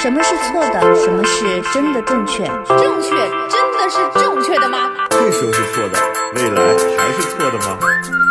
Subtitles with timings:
[0.00, 0.80] 什么是错的？
[0.94, 2.44] 什么是真的正确？
[2.68, 4.90] 正确真的是正确的吗？
[5.10, 5.98] 这时候是错的，
[6.36, 6.62] 未来
[6.96, 7.76] 还是错的吗？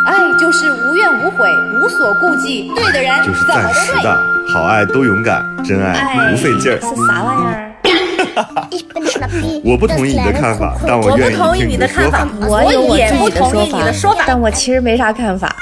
[0.06, 1.46] 爱就是无怨无悔，
[1.82, 3.92] 无所顾忌，对的人就是暂时。
[4.02, 4.18] 的，
[4.54, 6.80] 好爱都勇敢，真爱不费劲儿。
[6.80, 7.64] 是啥玩意儿？
[9.62, 14.24] 我不同意你的看法，但我我愿意不同意听你的看法的说法。，我有我也自己的不同意你的说法。
[14.26, 15.54] 但我其实没啥看法。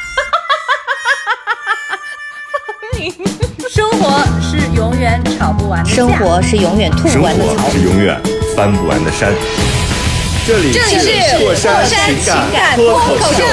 [5.06, 7.70] 是永远吵不完的架生活是永远吐生不完的槽活。
[7.70, 8.20] 是永远
[8.56, 9.32] 翻不完的山。
[10.46, 13.44] 这里这里是过山情情感脱口秀。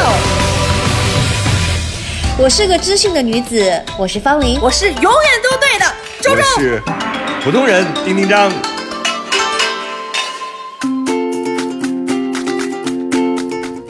[2.40, 4.60] 我是个知性的女子，我是方玲。
[4.62, 5.12] 我是永远
[5.44, 5.86] 都对的，
[6.22, 6.44] 周我周。
[6.60, 6.82] 是
[7.44, 8.52] 普通人丁丁张。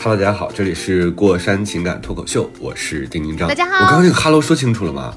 [0.04, 3.48] Hello，大家好，这里是过山情感脱口秀，我是丁丁张。
[3.48, 5.16] 大家好我刚刚那个 Hello 说清楚了吗？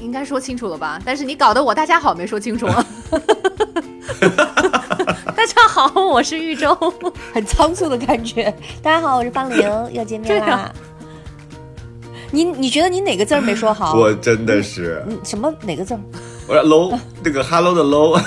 [0.00, 0.96] 应该说清楚了吧？
[1.04, 2.68] 但是你搞得我大家好没说清楚。
[5.34, 6.72] 大家好，我是玉州。
[7.34, 8.44] 很仓促的感觉。
[8.80, 10.72] 大家好，我是方玲，又见面啦对啊。
[12.30, 13.94] 你你觉得你哪个字儿没说好？
[13.98, 16.00] 我真的是，嗯什么哪个字儿
[16.48, 18.18] 我说 low 那个 Hello 的喽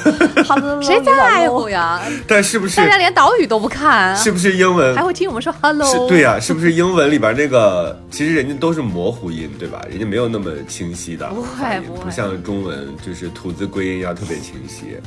[0.82, 1.68] 谁在乎？
[1.68, 2.00] 呀？
[2.28, 5.84] 但是不是大家连岛屿都不看，是不是英文还会听我们说 hello？
[5.90, 9.82] 是对呀、是不是英文里边那个，其实人家都是模糊音，对吧？
[9.90, 14.98] 人家没有那么清晰的不会不会不像中文就是吐字归音要特别清晰。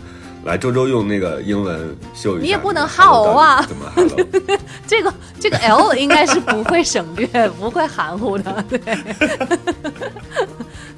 [0.44, 4.26] 来，周周用那个英文秀一下，你也不能那个 hello 好啊怎么 hello？
[4.86, 7.26] 这个这个 L 应该是不会省略，
[7.60, 8.64] 不会含糊的。
[8.68, 8.78] 对，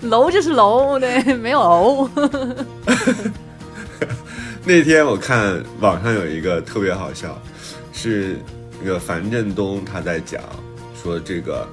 [0.02, 2.10] 楼就是楼，对， 没有楼。
[4.64, 7.40] 那天我看网上有一个特别好笑，
[7.92, 8.36] 是
[8.82, 10.42] 那个樊振东他在讲
[11.02, 11.66] 说这个，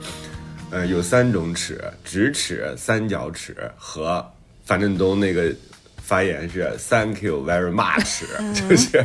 [0.70, 4.24] 呃，有三种尺，直尺、三角尺和
[4.66, 5.54] 樊振东那个
[6.02, 8.24] 发言是 “Thank you very much”，
[8.70, 9.04] 就是。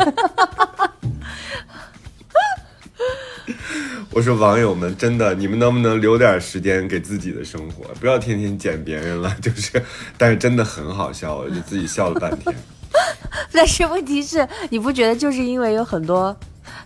[4.12, 9.34] 我说网友们，真的，你们能不能留点时间给自己的生活，不要天天捡别人了。
[9.42, 9.80] 就是，
[10.16, 12.54] 但是真的很好笑，我就自己笑了半天。
[13.52, 16.34] 但是问题是，你不觉得就是因为有很多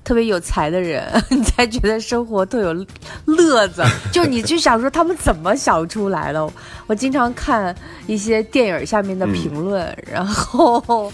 [0.05, 2.87] 特别有才的人， 你才觉得生活特有
[3.27, 3.83] 乐子？
[4.13, 6.49] 就你就想说他们怎么想出来的？
[6.87, 7.75] 我经常看
[8.07, 11.13] 一些电影下面的评论，然后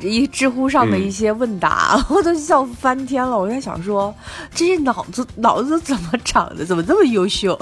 [0.00, 3.38] 一知乎上的一些问答， 我都笑翻天了。
[3.38, 4.12] 我在想说，
[4.54, 6.64] 这些脑子脑子怎么长的？
[6.64, 7.58] 怎么这么优秀？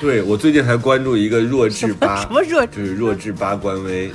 [0.00, 4.10] 对我最近还关注一个弱智吧，什么弱就是弱智吧官微，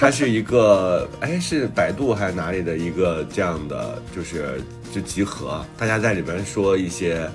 [0.00, 7.28] 它是一个哎是百度还是哪里的一个这样的，就是就集合，大家在里边说一些，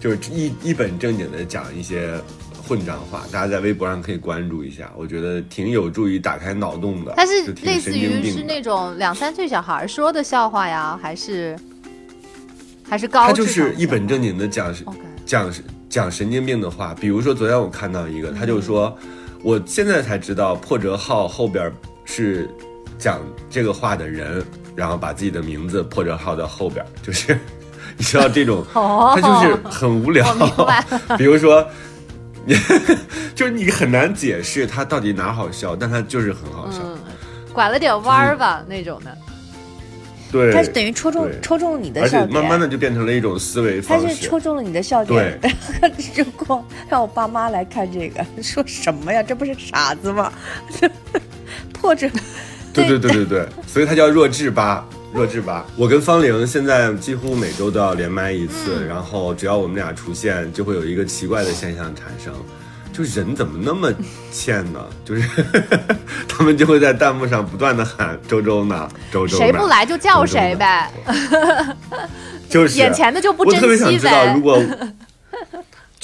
[0.00, 2.18] 就是一一本正经的讲一些
[2.66, 7.12] 混账话，大家在微博上可以关注一下，我觉得挺有助于打开脑洞的。
[7.18, 11.54] 它是类似于是那种两三岁小孩说的笑话呀，还是
[12.88, 14.74] 还是高他就是一本正经的讲
[15.26, 15.52] 讲
[15.90, 18.96] 讲神经病的话，比如说昨天我看到一个，他就说，
[19.42, 21.70] 我现在才知道破折号后边
[22.06, 22.48] 是
[22.98, 24.42] 讲这个话的人，
[24.74, 27.38] 然后把自己的名字破折号的后边，就是
[27.98, 30.84] 你知道这种， 哦他就是很无聊我明白。
[31.18, 31.66] 比如说，
[32.46, 32.56] 你
[33.34, 36.78] 就是你很难解释他到底哪好笑，但他就是很好笑。
[36.82, 36.96] 嗯，
[37.52, 39.16] 拐了点弯儿吧那种的。
[40.32, 44.14] 对，他是等于戳中对戳中你的而且笑点，慢慢的就变成了一种思维他方式。
[44.14, 45.40] 是戳中了你的笑点。
[46.16, 49.22] 如果让我爸妈来看这个，说什么呀？
[49.22, 50.32] 这不是傻子吗？
[51.80, 52.10] 破着，
[52.72, 55.64] 对对对对对，所以它叫弱智吧，弱智吧。
[55.76, 62.32] 我跟方玲现在几乎每周都要连麦一次，然后只要我们俩出现，就会有一个奇怪的现象产生，
[62.92, 63.92] 就人怎么那么
[64.32, 64.80] 欠呢？
[65.04, 65.22] 就是
[66.28, 70.90] 他们就会在弹幕上不断的喊周周呢，周周谁不来就叫谁呗，
[72.48, 74.40] 就是眼前的就不我特别想知道，如。
[74.40, 74.62] 果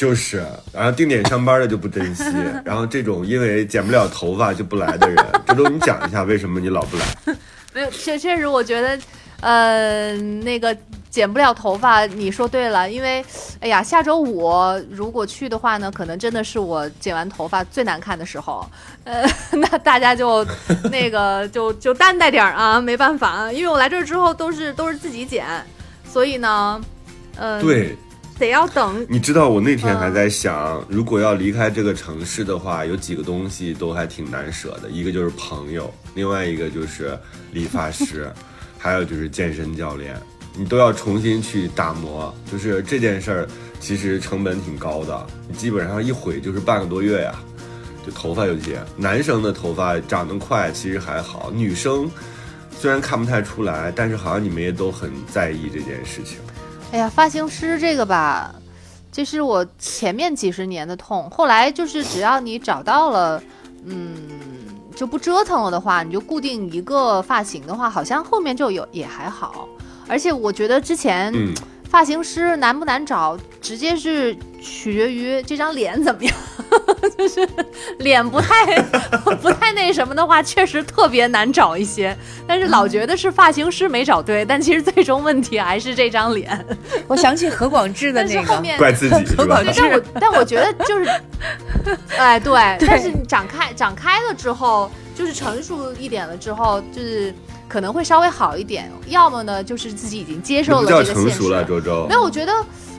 [0.03, 2.25] 就是，然后定点上班的就不珍惜，
[2.67, 7.07] 然后这种因为剪不了头发就不来的人，这周，你讲一下为什么你老不来？
[7.73, 8.99] 没有，确确实，我觉得，
[9.41, 10.77] 呃，那个
[11.09, 13.25] 剪不了头发，你说对了，因为，
[13.61, 14.53] 哎呀，下周五
[14.91, 18.69] 如果去的话呢，可能真的是我剪完头发最难看的时候，
[19.05, 19.25] 呃，
[19.55, 20.45] 那大家就
[20.91, 25.47] 那个就就担待点啊，没办法，因为我来这儿之后都是都是自己剪，
[26.05, 26.81] 所以呢，
[27.37, 27.97] 嗯、对，
[28.39, 37.17] 得要等，你知道我那天还嗯在想，如果要离开这个城市的话，有几个东西都还挺难舍的，一个就是朋友，另外一个就是
[37.53, 38.29] 理发师，
[38.79, 40.21] 还有就是健身教练，
[40.57, 42.35] 你都要重新去打磨。
[42.51, 43.49] 就是这件事儿，
[43.79, 47.35] 其实成本挺高的，你基本上一毁就是半个多月呀。
[48.05, 52.11] 就头发有些，男生的头发长得快其实还好，女生
[52.77, 56.39] 虽然看不太出来，但是好像你们也都很在意这件事情。
[56.93, 58.55] 哎呀，发型师这个吧，
[59.11, 63.43] 这是我前面几十年的痛，后来就是只要你找到了，
[63.87, 64.15] 嗯，
[64.95, 69.67] 就不折腾了的话，你就固定一个发型的话，好像后面就有也还好。
[70.07, 71.33] 而且我觉得之前，
[71.93, 76.35] 发型师难不难找，直接是取决于这张脸怎么样。
[77.19, 77.47] 就是
[77.99, 78.81] 脸不太
[79.43, 82.17] 不太那什么的话，确实特别难找一些。
[82.47, 86.65] 但是老觉得是发型师没找对，但其实最终问题还是这张脸。
[87.07, 91.11] 我想起何广智的但是那个，后面怪自己是吧但我但我觉得就是，
[92.17, 92.55] 哎，对，
[92.89, 97.35] 但是你长开长开了之后，就是成熟一点了之后，就是
[97.73, 98.93] 可能会稍微好一点。
[99.07, 102.53] 要么呢，就是自己已经接受了这个现成熟了，周周没，有，我觉得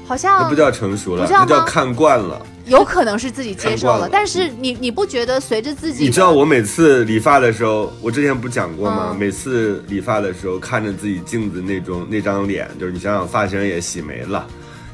[0.03, 2.43] 好那像不叫成熟了，不叫那叫看惯了。
[2.65, 9.09] 有可能是自己接受了了，但是你你不觉得随着自己，你知道我每次理发的时候，我之前不讲过吗？
[9.11, 14.47] 嗯每次理发的时候，看着自己镜子那种那张脸，就是你想想，发型也洗没了，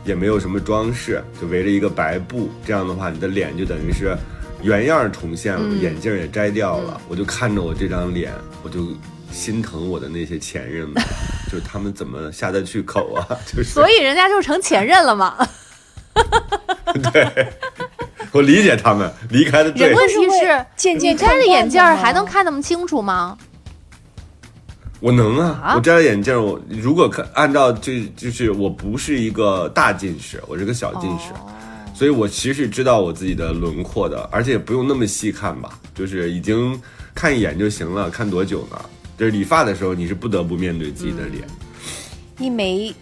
[0.04, 4.18] 也没有什么装饰，就围着一个白布，这样的话，你的脸就等于是
[4.62, 7.00] 原样重现了，嗯眼镜也摘掉了。
[7.08, 8.34] 我就看着我这张脸，
[8.64, 8.80] 我就
[9.32, 11.02] 心疼我的那些前任们，
[11.52, 13.28] 就是他们怎么下得去口啊？
[13.46, 15.36] 就是所以人家就成前任了嘛。
[17.14, 17.48] 对
[18.32, 20.08] 我理解他们离开的对问。
[20.08, 20.14] 题
[20.78, 23.38] 是你摘了眼镜还能看看那么清楚吗？
[25.00, 31.48] 我能啊，啊我摘了眼镜，我如果看按照这就是我不是一个大近视，我是个小近视，哦
[31.94, 36.80] 所以我其实知道我自己的轮廓的，而且不用那么细看吧，就是已经
[37.16, 38.80] 看一眼就行了，看多久呢？
[39.20, 41.46] 就是理发的时候，你是不得不面对自己的脸，
[42.40, 42.96] 一枚，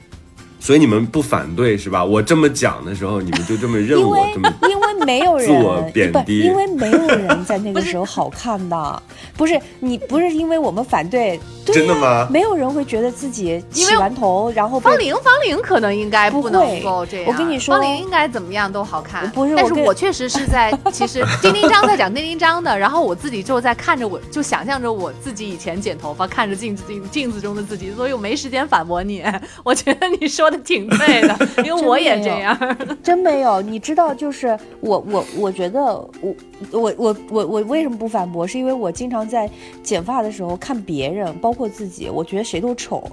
[0.59, 2.03] 所以你们不反对是吧？
[2.03, 4.51] 我这么讲的时候，你们就这么认我这么。
[4.67, 9.03] 因为没有人自我贬不低因为没有人在那个时候好看的，
[9.35, 17.25] 不是你不是因为我们反对，真的吗没有人会觉得自己因为洗完头然后方玲，方玲可能应该不能够这样。
[17.27, 19.29] 我跟你说方玲应该怎么样都好看。
[19.31, 29.23] 不是但是我确实是在， 其实丁丁张在讲丁丁张的，然后我自己就在看着我，就想象着我自己以前剪头发，看着镜子镜镜子中的自己，所以我没时间反驳你。
[29.63, 32.57] 我觉得你说的挺对的，因为我也这样。
[33.03, 35.83] 真没有，你知道，就是我我我觉得
[36.21, 36.35] 我
[36.71, 38.47] 我我我我为什么不反驳？
[38.47, 39.49] 是因为我经常在
[39.83, 43.03] 剪发的时候看别人，包括自己，我觉得谁都丑。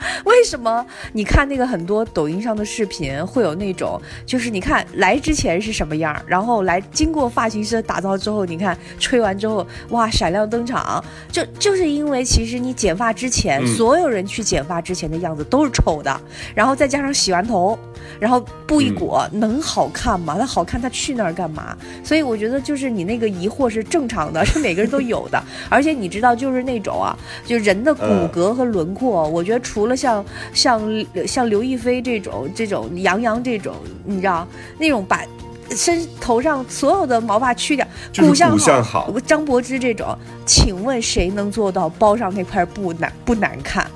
[0.24, 0.84] 为什么？
[1.12, 11.02] 你看那个很多抖音上的视频，会有那种，就是你看来之前是什么样，然后来经过发型师的打造之后，你看吹完之后，哇，闪亮登场。
[11.30, 16.20] 就就是因为其实你剪发之前，嗯所有人去剪发之前的样子都是丑的，
[16.54, 17.78] 然后再加上洗完头，
[18.18, 20.36] 然后布一裹，能好看吗？
[20.38, 21.76] 那好看，他去那儿干嘛？
[22.02, 25.42] 所以我觉得就是你那个疑惑是正常的，是每个人都有的。
[25.68, 30.80] 而且你知道，就是那种啊，就人的骨骼和轮廓，我觉得除了像像
[31.26, 34.46] 像刘亦菲这种这种杨洋这种，你知道
[34.78, 35.24] 那种把。
[35.72, 43.88] 身头上所有的毛发去掉，骨相好张柏芝这种，请问谁能做到包上那块布难不难看？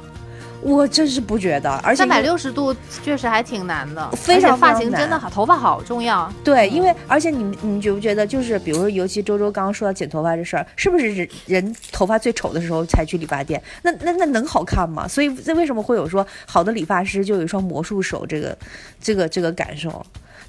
[0.65, 6.33] 我真是不觉得，而且三百六十度确实还挺难的，非常发型真的好，头发好重要。
[6.43, 13.63] 对，因为而且你你觉不觉得，就是比如说，尤其周周刚刚说到剪头发这事儿，是不是人人头发最丑的时候才去理发店？
[13.83, 15.07] 那那那能好看吗？
[15.07, 18.57] 所以这为什么会有说好的理发师就有一双魔术手这个
[18.99, 20.05] 这个这个感受？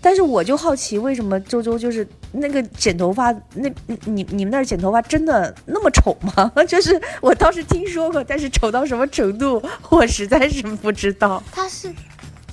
[0.05, 3.67] 但是我就好奇，为什么周周就是那个剪头发，那
[4.05, 6.51] 你你们那儿剪头发真的那么丑吗？
[6.69, 9.59] 就是我倒是听说过，但是丑到什么程度，
[9.89, 11.41] 我实在是不知道。
[11.51, 11.91] 他是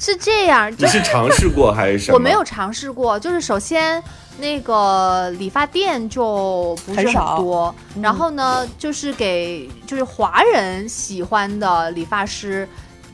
[0.00, 2.14] 是这样，就你是尝试过还是什么？
[2.16, 4.02] 我没有尝试过，就是首先
[4.38, 12.66] 那个理发店就不是很多，嗯然后呢，就是给就是华人喜欢的理发师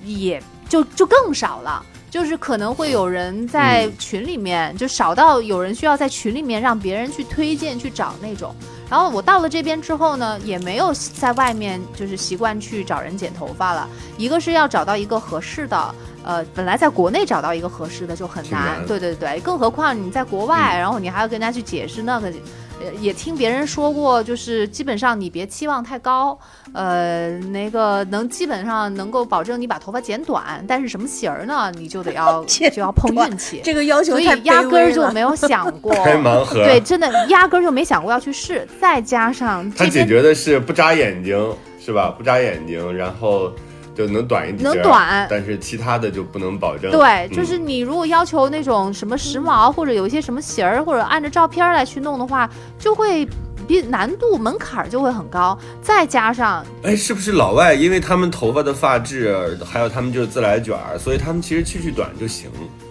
[0.04, 1.84] 也就就更少了。
[2.10, 8.54] 就是可能会有人在嗯群里面，就少到有人需要在群里面让别人去推荐去找那种。
[8.90, 13.88] 然后我到了这边之后呢，也没有在外面就是习惯去找人剪头发了。
[14.16, 22.32] 一个是要找到一个合适的，呃，本来在国内找到一个合适的就很挺难对对对，更何况你在国外，然后你还要跟人家去解释那个。
[22.80, 26.38] 呃也听别人说过，就是基本上你别期望太高，
[26.72, 36.64] 呃，那个能基本上能够保证你把头发剪短，但是什么型儿呢，你就得要 就要碰运气，这个要求所以压根儿就没有想 过，开盲盒。
[36.64, 41.36] 对，，真的压根儿就没想过要去试，再加上他解决的是不扎眼睛，
[41.80, 42.14] 是吧？
[42.16, 43.52] 不扎眼睛，然后
[43.98, 46.88] 就能短一点，能短但是其他的就不能保证。
[46.92, 53.28] 对，嗯就是你如果要求那种什么时髦，或者有一些什么型儿，或者按照照片来去弄的话，就会
[53.66, 55.58] 比难度门槛儿就会很高。
[55.82, 62.48] 再加上哎，是不是老外因为他们头发的发质，还有他们就是自来卷儿，所以他们其实去去短就行，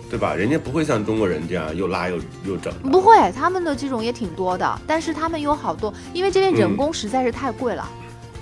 [0.09, 0.35] 对吧？
[0.35, 2.73] 人家不会像中国人这样又拉又又整。
[2.91, 7.87] 不会，他们的这种也挺多的，但是他们有好多，因为这边人工实在是太贵了，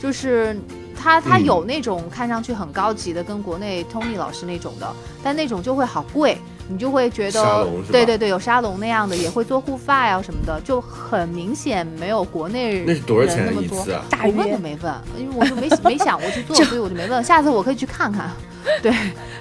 [0.01, 0.57] 就是
[0.97, 4.91] 他他嗯有那种看上去很高级的，跟国内 Tony 老师那种的，
[5.23, 6.37] 但那种就会好贵，
[6.67, 14.03] 你就会觉得对对对，有沙龙那样的，也会做护发呀什么的，就很明显没有国内那是多少钱人那么多一次啊？
[14.09, 17.23] 大我问约都没问，因为我就没没想过去做， 所以我就没问。
[17.23, 18.31] 下次我可以去看看。
[18.81, 18.91] 对，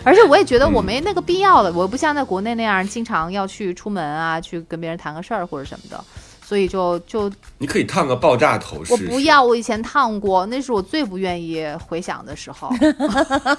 [0.04, 6.04] 而且我也觉得我嗯没那个必要了，我不像在国内那样经常要去出门啊，去跟别人谈个事儿或者什么的，
[6.46, 9.04] 所以就就你可以烫个爆炸头试试。
[9.06, 12.70] 我不要，我以前烫过，那是我最不愿意回想的时候，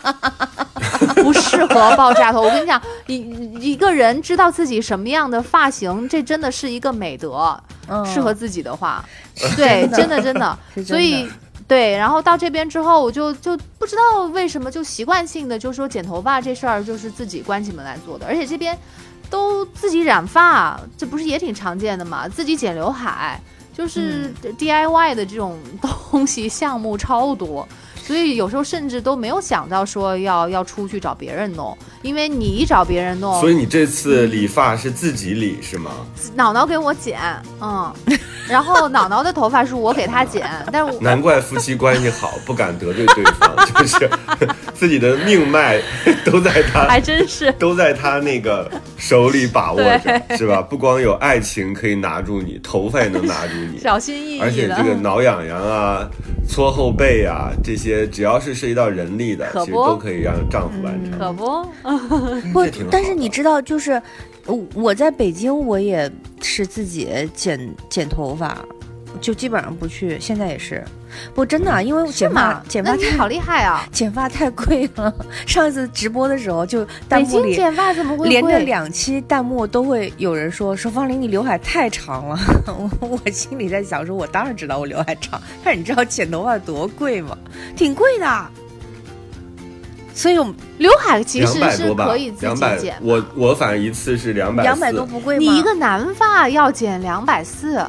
[1.16, 2.42] 不适合爆炸头。
[2.42, 7.60] 我跟你讲，一一个人知道自己什么样的发型，这真的是一个美德。
[7.88, 9.04] 嗯适合自己的话，
[9.56, 11.28] 对，真的真的，真的 所以。
[11.68, 18.78] 对，然后到这边之后，我就就不知道为什么就习惯性的就说剪头发这事儿就是自己关起门来做的，而且这边
[19.30, 22.28] 都自己染发，这不是也挺常见的嘛？
[22.28, 23.40] 自己剪刘海，
[23.74, 25.58] 就是嗯 DIY 的这种
[26.12, 27.68] 东西项目超多，
[28.06, 35.92] 所以有时候甚至都没有想到说要要出去找别人弄，因为你一找别人弄，所以你这次理发是自己理是吗？
[36.36, 37.20] 脑脑给我剪，
[37.62, 37.92] 嗯，
[38.48, 44.10] 然后脑脑的头发是我给他剪， 但是我难怪夫妻关系好，不敢得罪对方， 就是
[44.76, 45.82] 自己的命脉
[46.24, 50.62] 都在他还真是都在他那个手里把握着，是吧？
[50.62, 53.80] 不光有爱情可以拿住你，头发也能拿住你。
[53.80, 54.46] 小心翼翼的。
[54.46, 56.08] 而且这个挠痒痒啊、
[56.48, 61.20] 搓后背啊，这些只要是涉及到人力的，其实都可以让丈夫完成。
[61.20, 61.64] 可不，
[62.54, 64.02] 不但是你知道，就是
[64.46, 66.12] 我我在北京，我也
[66.42, 68.58] 是自己剪剪头发，
[69.22, 70.84] 就基本上不去，现在也是。
[71.34, 72.64] 不，真的啊，因为剪发嘛？
[72.68, 73.88] 剪发太好厉害啊！
[73.92, 75.14] 剪发太贵了。
[75.48, 82.38] 上一次直播的时候，就弹北幕里京剪发怎么会连着两期弹幕都会有人说说方玲你刘海太长了，
[83.00, 87.38] 我我心里在想说，我当然知道我刘海长，但是你知道剪头发多贵吗？
[87.78, 88.46] 挺贵的。
[90.14, 92.96] 所以我刘海其实是百多吧可以，自两百己剪，。
[93.02, 95.40] 我我反正一次是两百两百多不贵吗？
[95.42, 97.86] 你一个男发要剪两百四，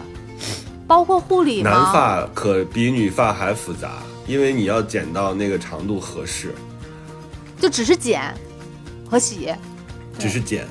[0.87, 1.71] 包括护理吗？
[1.71, 6.55] 男发可比女发还复杂，因为你要剪到那个长度合适，
[7.61, 8.23] 就只是剪
[9.11, 9.52] 和洗
[10.19, 10.64] 只是剪，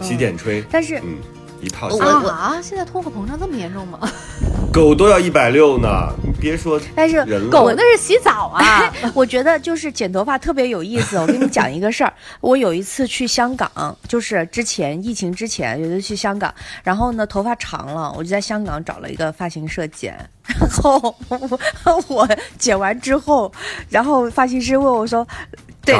[0.00, 1.16] 嗯洗剪吹，但是嗯，
[1.60, 2.60] 一套我下来，啊！
[2.62, 4.00] 现在通货膨胀这么严重吗？
[4.72, 5.88] 狗都要一百六呢，
[6.22, 8.92] 你别说但是，狗那是洗澡啊！
[9.14, 11.16] 我觉得就是剪头发特别有意思。
[11.16, 21.14] 我跟你讲一个事儿， 我有一次去香港，就是之前疫情之前有一次去香港，然后呢头发长了，我就在香港找了一个发型社剪， 然后
[22.08, 23.52] 我剪完之后，
[23.88, 25.24] 然后发型师问我说。
[25.84, 25.96] 对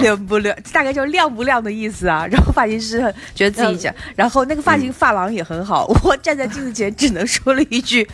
[0.00, 0.56] 亮不亮？
[0.72, 2.26] 大概就是亮不亮的意思啊。
[2.26, 5.84] 然后发型师觉得自己剪，然后那个发型发廊也很好。
[6.02, 8.08] 我站在镜子前只能说了一句：“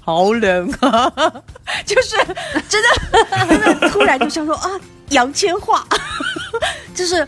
[0.00, 1.12] 好冷啊！”
[1.84, 2.16] 就是
[2.68, 4.68] 真的真的 突然就想说啊，
[5.10, 5.80] 杨千嬅，
[6.94, 7.26] 就是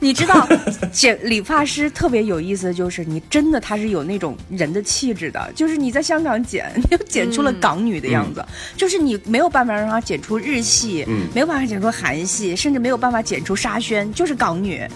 [0.00, 0.46] 你知道，
[0.92, 8.44] 剪理发师特别有意思的就是，你真的他是有那种人的气质的，就是你在香港剪，你就剪出了港女的样子，
[8.76, 11.28] 就是你没有办法让她剪出日系，嗯。
[11.34, 14.86] 没有办法剪出韩系，甚至没有办法剪出沙宣，就是港女。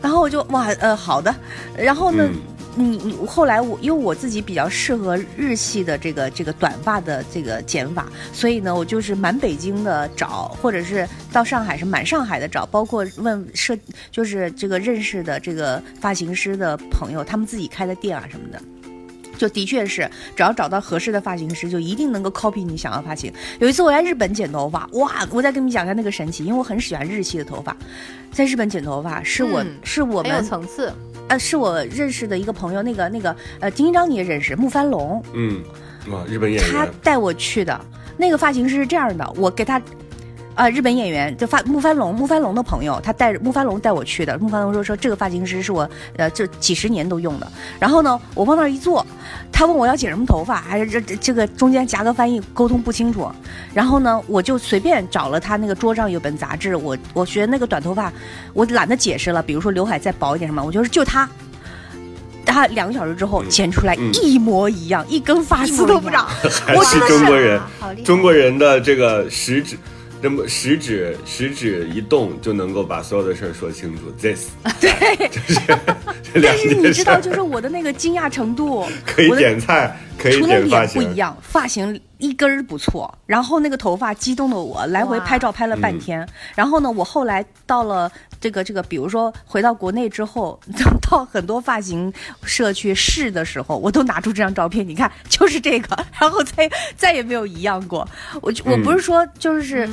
[0.00, 1.34] 然后我就哇呃好的，
[1.76, 2.24] 然后呢？
[2.26, 2.40] 嗯
[2.76, 13.78] 你你后来我因为我自己比较适合日系的这个这个短发的这个剪法，所以呢，我就是满北京的找，或者是到上海是满上海的找，包括问设
[14.10, 18.60] 就是这个认识的这个发型师的朋友，他们自己开的店啊什么的。
[19.36, 23.32] 就的确是，只要找到合适的发型师，就一定能够 copy 你想要发型。
[23.58, 25.26] 有一次我在日本剪头发，哇！
[25.30, 27.76] 我再跟你讲一下那个神奇，因为我很喜欢日系的头发，
[28.30, 30.92] 在日本剪头发是我、嗯是我很有们层次。
[31.28, 35.62] 呃，是我认识的一个朋友，那个那个呃，金章你也认识，木帆龙，嗯，
[36.10, 37.80] 哇，日本演员，他带我去的。
[38.16, 39.80] 那个发型师是这样的，我给他，
[40.56, 44.38] 呃，日本演员就发木帆龙，木帆龙的朋友，他带着木帆龙带我去的。
[44.38, 47.52] 木帆龙说说这个发型师是我呃这几十年都用的。
[47.80, 49.04] 然后呢，我往那儿一坐，
[49.50, 53.28] 他问我要剪什么头发，还是这这这个中间夹个翻译，沟通不清楚。
[53.72, 58.12] 然后呢，我就随便找了他那个桌上有本杂志，我我学那个短头发，
[58.52, 61.28] 我懒得解释了，比如说刘海再薄一点什么，我就是就他。
[62.46, 66.26] 他两个小时之后嗯剪出来嗯一模一样，一根发丝都不长。
[66.64, 67.60] 还是中国人，
[68.04, 69.76] 中国人的这个食指。
[70.24, 74.10] 那么食指食指一动就能够把所有的事儿说清楚。
[74.18, 74.48] This
[74.80, 75.60] 对，就是
[76.42, 90.58] 但是你知道，就是我的那个惊讶程度，可以点菜，可以除了脸不一，样，发型一根儿不错，然后那个头发激动的我来回拍照拍了半天，然后呢，我后来到了这个这个，比如说回到国内之后，
[91.10, 98.08] 到很多发型社去试的时候，我都拿出这张照片，你看就是这个，然后再再也没有一样过。
[98.40, 99.88] 我就我不是说就是。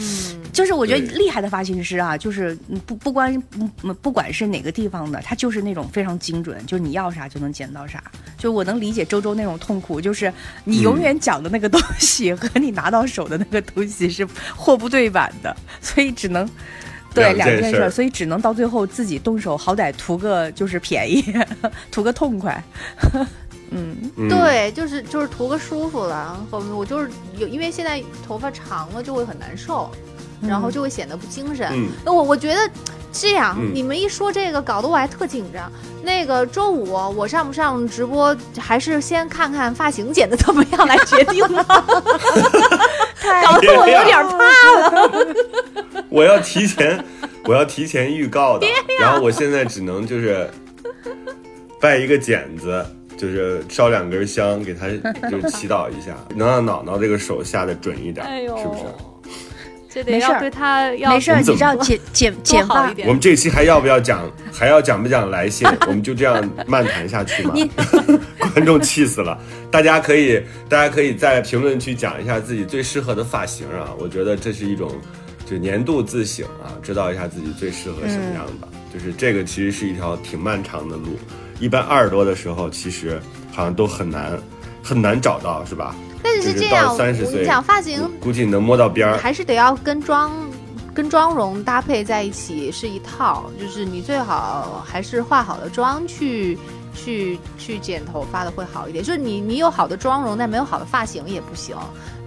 [0.52, 8.04] 就是我觉得厉害的发型师啊，就是嗯不不光嗯嗯不管是哪个地方的，他就是那种非常精准，就是你要啥就能剪到啥。
[8.38, 10.34] 就我能理解周周那种痛苦，就是
[10.66, 16.50] 你永远讲的那个东西和你拿到手的那个东西是货不对版的， 所以只能。
[17.14, 21.22] 对两件事所以只能到最后自己动手，好歹图个就是便宜，
[21.92, 22.64] 图个痛快。
[23.72, 26.42] 嗯，嗯，对，就是就是图个舒服了。
[26.50, 29.92] 我我就是有，因为现在头发长了就会很难受，
[30.42, 31.68] 然后就会显得不精神。
[31.74, 32.72] 嗯那我我觉得
[33.12, 35.72] 这样，嗯你们一说这个，搞得我还特紧张。
[36.04, 41.64] 那个周五我上不上直播，还是先看看发型剪的怎么样来决定吧。
[43.44, 44.38] 搞得我有点怕
[44.80, 45.36] 了。
[46.10, 47.04] 我要提前，
[47.46, 48.66] 我要提前预告的。
[49.00, 50.50] 然后我现在只能就是
[51.80, 52.84] 拜一个剪子，
[53.16, 54.88] 就是烧两根香，给他
[55.30, 58.82] 就是祈祷一下，能让脑脑这个手下的准一点，哎呦，是不是？
[59.94, 64.22] 这得没事儿要对他要没事儿，你知道剪剪剪好一，点我们这期还要不要讲？
[64.54, 65.68] 还要讲不讲来信？
[65.88, 67.52] 我们就这样漫谈下去吗？
[67.54, 67.70] 你
[68.54, 69.38] 观众气死了！
[69.70, 73.92] 大家可以，大家可以在评论区讲一下自己最适合的发型啊！
[74.00, 74.92] 我觉得这是一种，
[75.46, 78.68] 就年度自省啊，知道一下自己最适合什么样的。
[78.94, 81.18] 就是这个其实是一条挺漫长的路，
[81.60, 83.20] 一般二十多的时候，其实
[83.52, 84.38] 好像都很难
[84.84, 85.96] 很难找到，是吧？
[86.24, 89.18] 但是是这样，三十岁，我跟你讲，发型估计能摸到边儿。
[89.18, 90.32] 还是得要跟妆
[90.94, 96.58] 跟妆容搭配在一起是一套，就是你最好还是化好了妆去
[96.94, 99.04] 去去剪头发的会好一点。
[99.04, 101.76] 就是你你有好的妆容，但没有好的发型也不行。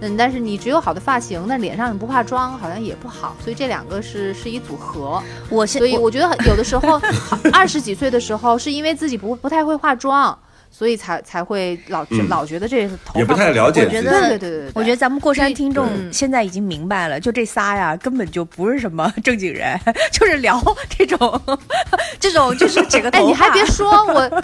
[0.01, 5.23] 嗯，但是你只有好的发型，但脸上你不化妆好像也不好，所以这两个是是一组合。
[5.49, 6.99] 我现所以我我觉得很有的时候，
[7.53, 10.37] 二十几岁的时候是因为自己不不太会化妆，
[10.77, 19.79] 所以才才会老、嗯老觉得这头发也不太了解我觉得对对对对对，我觉得咱们过山听众嗯现在已经明白了，就这仨呀，根本就不是什么正经人，
[20.11, 21.41] 就是聊这种
[22.19, 23.29] 这种就是剪个哎，头发。
[23.29, 24.43] 你还别说，我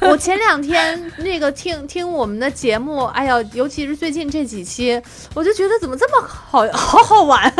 [0.10, 5.00] 我前两天那个听听我们的节目，哎呀，尤其是最近这几期，
[5.32, 7.50] 我就觉得怎么这么好好好玩，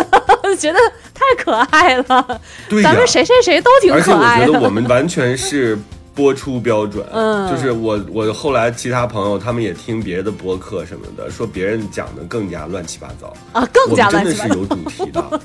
[0.59, 0.79] 觉得
[1.15, 2.41] 太可爱了。
[2.69, 4.47] 对呀咱们谁谁谁都挺而且我可爱的。
[4.47, 5.79] 觉得我们完全是
[6.19, 14.55] 播出标准，嗯就是我我后来其他朋友他们也听别的播客什么的，说别人讲的更加乱七八糟，啊，更加我们乱七八糟。
[14.55, 15.41] 真的是有主题的，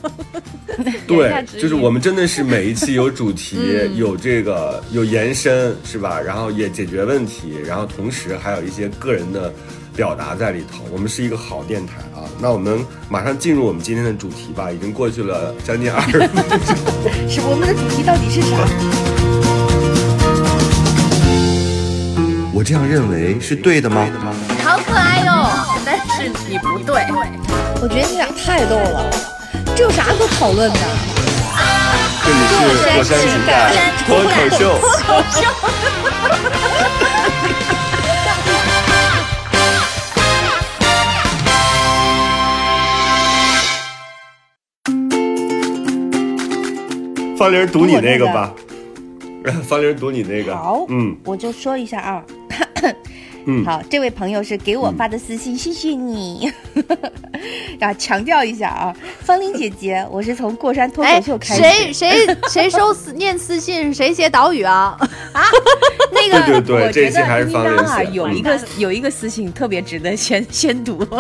[1.06, 6.20] 对，就是我们真的是每一期有主题，嗯有这个有延伸，是吧？
[6.20, 9.54] 然后也解决问题，然后同时还有一些个人的
[9.96, 10.84] 表达在里头。
[10.92, 12.26] 我们是一个好电台啊！
[12.42, 16.44] 那我们马上进入我们今天的主题吧，已经过去了将近二十分钟。
[17.30, 19.63] 是我们的主题到底是啥？
[22.56, 24.08] 我这样认为是对的吗？
[24.64, 25.50] 好可爱哟、
[25.84, 27.04] 但是你不对。
[27.82, 29.10] 我觉得你俩太逗了，
[29.76, 30.80] 这有啥可讨论的？
[32.24, 32.54] 这里是
[32.96, 33.74] 火山情感
[34.06, 34.80] 脱口秀。
[47.36, 48.54] 方玲读你那个吧，
[49.64, 50.56] 方玲读你那个。
[50.56, 52.24] 好嗯我就说一下啊。
[53.46, 56.50] 嗯，好，这位朋友是给我发的私信，谢谢你。
[57.78, 61.62] 要强调一下啊，方玲姐姐，我是从过山脱口哎秀，开始。
[61.62, 64.98] 谁谁 谁收私念私信，谁写导语啊？
[65.34, 65.44] 啊
[66.14, 71.06] 那个，对对对我这期觉得还是方玲啊，有一个有一个私信特别值得先先读。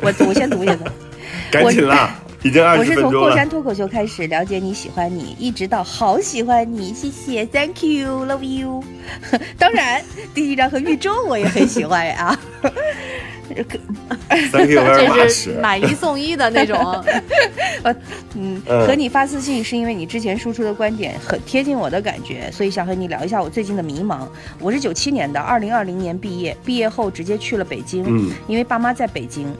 [0.00, 0.78] 我我先读一下。
[1.52, 3.36] 赶紧啦，已经二我是从过十分钟了。
[3.36, 8.82] 山脱口秀开始了解你喜欢你，一直到好喜欢你，谢谢，Thank you，Love you。
[9.58, 12.38] 当然，第一张和玉州我也很喜欢啊。
[14.50, 15.50] Thank you very 这是。
[15.60, 17.04] 买一送一的那种。
[18.34, 24.26] 嗯，嗯和你发私信是因为你之前输出的观点很贴近我的感觉，所以想和你聊一下我最近的迷茫。
[24.58, 29.54] 我是九七年的，二零二零年毕业，毕业后直接去了北京，嗯因为爸妈在北京。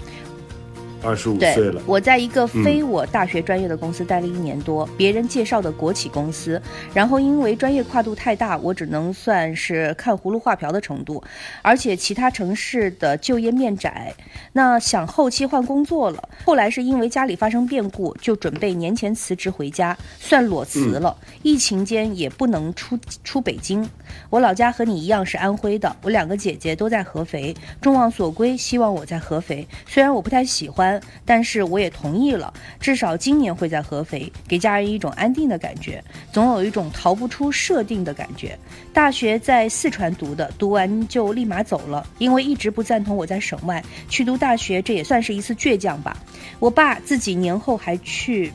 [1.02, 6.60] 二十五岁了，，我在一个非我大学专业的公司待了一年多，别人介绍的国企公司，
[6.94, 11.22] 然后因为专业跨度太大，我只能算是看葫芦画瓢的程度，
[11.60, 14.14] 而且其他城市的就业面窄。
[14.52, 21.16] 那想后期换工作了，后来是因为家里发生变故，就准备年前辞职回家，算裸辞了。
[21.42, 23.88] 疫情间也不能出出北京，
[24.30, 29.66] 我老家和你一样是安徽的，我两个姐姐都在合肥，众望所归，希望我在合肥。
[29.86, 30.91] 虽然我不太喜欢，
[31.24, 36.02] 但是我也同意了，至少今年会在合肥，给家人一种安定的感觉，
[36.32, 38.58] 总有一种逃不出设定的感觉。
[38.92, 46.16] 大学在四川读的，读完就立马走了，因为一直不赞同我在省外去读大学，这也算是一次倔强吧。
[46.58, 48.52] 我爸自己年后还去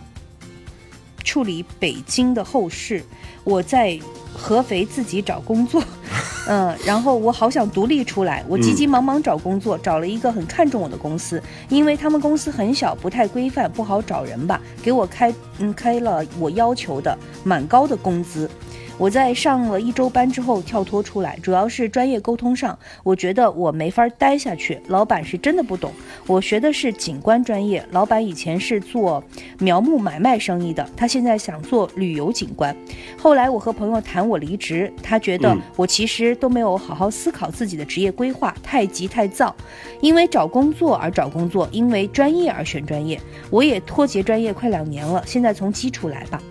[1.24, 3.04] 处理北京的后事，
[3.44, 4.00] 我在
[4.38, 5.84] 合肥自己找工作，
[6.48, 18.50] 嗯，然后我好想独立出来，我急急忙忙找工作，找了一个很看重我的公司，因为他们公司很小，不太规范，不好找人吧，给我开嗯开了我要求的蛮高的工资。
[18.98, 24.80] 我在上了一周班之后跳脱出来，主要是专业沟通上，我觉得我没法待下去。
[24.88, 25.92] 老板是真的不懂，
[26.26, 29.24] 我学的是景观专业，老板以前是做
[29.60, 32.76] 苗木买卖生意的，他现在想做旅游景观。
[33.20, 39.56] 后来我和朋友谈我离职，他觉得嗯我其实都没有好好思考自己的职业规划，太急太躁，
[40.02, 43.22] 因为找工作而找工作，因为专业而选专业。
[43.52, 46.42] 我也脱节专业快两年了，现在从基础来吧。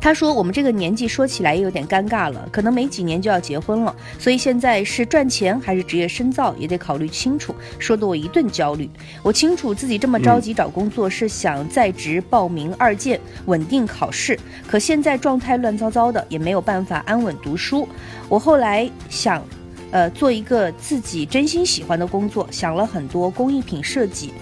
[0.00, 8.88] 他说：“我们这个年纪说起来也有点尴尬了，可能没几年就要结婚了，所以现在是赚钱还是职业深造也得考虑清楚。”说得我一顿焦虑。
[9.22, 17.86] 我清楚自己这么着急找工作是想在职报名二建，稳定考试，可现在状态乱糟糟的，也没有办法安稳读书。
[18.28, 19.44] 我后来想。
[19.92, 24.32] 呃，做一个自己真心喜欢的工作，想了很多工艺品设计，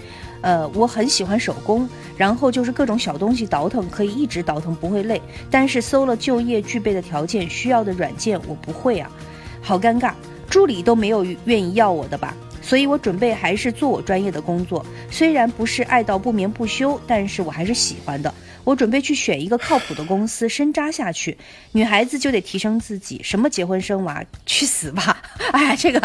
[0.41, 5.21] 呃，我很喜欢手工，然后就是各种小东西倒腾，可以一直倒腾不会累。
[5.49, 9.11] 但是搜了就业具备的条件，需要的软件我不会啊，
[9.61, 10.13] 好尴尬，
[10.49, 12.35] 助理都没有愿意要我的吧。
[12.61, 18.33] 所以我准备还是做我专业的工作，虽然不是爱到不眠不休，但是我还是喜欢的。
[18.63, 21.37] 我准备去选一个靠谱的公司深扎下去。
[21.71, 25.21] 女孩子就得提升自己，什么结婚生娃， 去死吧！
[25.51, 25.99] 哎呀，这个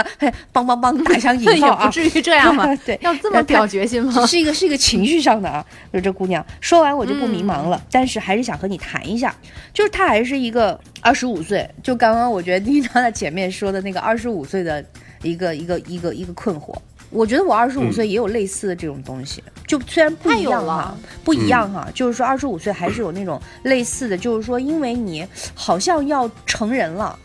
[0.52, 2.74] 梆梆梆打上引号也啊不，至于这样吧？
[2.86, 4.26] 对，要这么表决心吗？
[4.26, 9.34] 是一个是一个情绪上的啊，就这姑娘说完我就不迷茫了，但是还是想和你谈一下，
[9.72, 14.84] 就是她还是一个二十五岁，就刚刚我觉得丁章在前面说的那个二十五岁的
[15.22, 16.74] 一个一个一个一个困惑。
[17.14, 27.16] 我觉得我二十五岁也有类似的这种东西，就虽然不一样哈，不一样哈，就是说二十五岁还是有那种类似的，就是说因为你好像要成人了，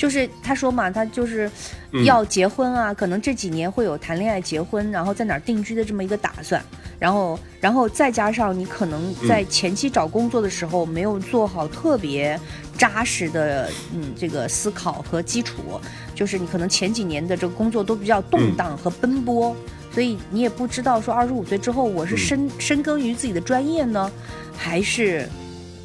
[0.00, 1.50] 就是他说嘛，他就是
[1.92, 2.04] 嗯。
[2.04, 6.64] 要结婚啊，可能这几年会有谈恋爱、结婚，然后在哪儿定居的这么一个打算，
[6.98, 12.40] 然后，然后再加上你可能在前期找工作的时候没有做好特别
[12.78, 15.78] 扎实的嗯这个思考和基础，
[16.14, 19.54] 就是你可能前几年的这个工作都比较动荡和奔波。
[19.92, 24.10] 所以你也不知道说二十五岁之后我是深、深耕于自己的专业呢，
[24.56, 25.28] 还是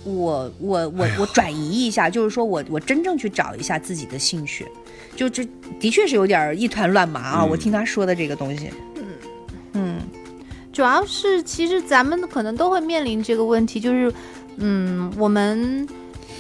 [0.06, 4.65] 我我我我转移一下，就是说我我真正去找一下自己的兴趣，
[5.15, 5.44] 就这
[5.80, 7.41] 的确是有点儿一团乱麻啊！
[7.41, 7.50] 嗯。
[7.50, 9.04] 我听他说的这个东西，嗯。
[9.74, 10.02] 嗯。
[10.72, 14.13] 主要是其实咱们可能都会面临这个问题，就是，
[14.58, 15.88] 嗯，我们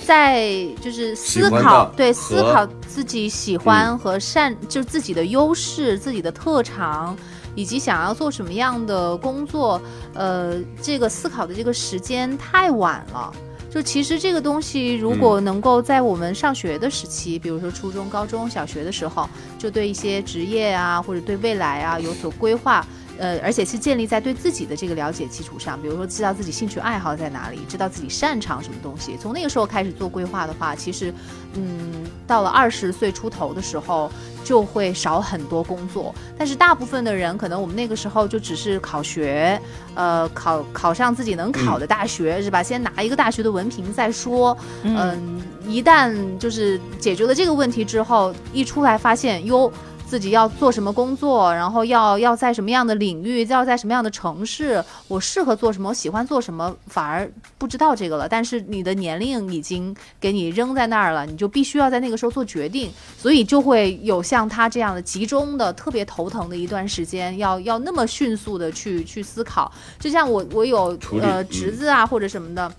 [0.05, 7.15] 在就是思考对思考自己喜欢和善，就是自己的优势、自己的特长，
[7.55, 9.81] 以及想要做什么样的工作，
[10.13, 13.33] 呃，这个思考的这个时间太晚了。
[13.75, 31.13] 就其实这个东西，如果能够在我们上学的时期，比如说初中、高中小学的时候，就对一些职业啊，或者对未来啊有所规划，呃，而且是建立在对自己的这个了解基础上，比如说知道自己兴趣爱好在哪里，知道自己擅长什么东西，从那个时候开始做规划的话，其实，
[31.53, 34.11] 嗯，到了二十岁出头的时候，
[34.43, 36.13] 就会少很多工作。
[36.37, 39.59] 但是大部分的人，可能我们那个时候就只是考学，
[39.93, 42.61] 呃，考考上自己能考的大学，是吧？
[42.61, 44.57] 先拿一个大学的文凭再说。
[44.83, 49.71] 嗯，一旦就是解决了这个问题之后，一出来发现哟。
[50.07, 58.29] 自己要做什么工作，然后要要在什么样的领域，要在什么样的城市，我适合做什么，我喜欢做什么，反而不知道这个了。
[58.29, 69.71] 但是你的年龄已经给你扔在那儿了，你就必须要在那个时候做决定，所以就会有像他这样的集中的、特别头疼的一段时间，要要那么迅速的去去思考。
[69.99, 72.71] 就像我我有呃嗯侄子啊或者什么的，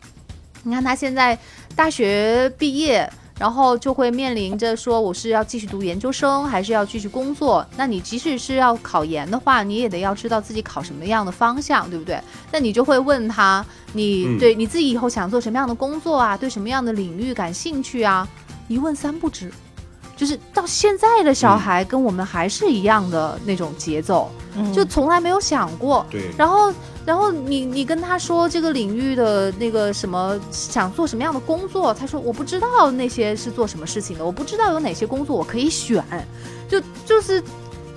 [0.62, 1.39] 你看他现在
[1.75, 3.11] 大学毕业。
[3.38, 7.66] 然后就会面临着说我是要继续读研究生，还是要继续工作。
[7.77, 12.20] 那你即使是要考研的话，你也得要知道自己考什么样的方向，对不对？
[12.51, 16.37] 那你就会问他，你嗯对你自己以后想做什么样的工作啊？
[16.37, 18.27] 对什么样的领域感兴趣啊？
[18.68, 19.53] 一问三不知。
[20.16, 26.72] 就是到现在的小孩跟我们还是一样的那种节奏，嗯就从来没有想过，对，然后，
[27.07, 36.05] 然后你你跟他说这个领域的那个什么想做什么样的工作，他说我不知道那些是做什么事情的，我不知道有哪些工作我可以选，
[36.69, 37.40] 就就是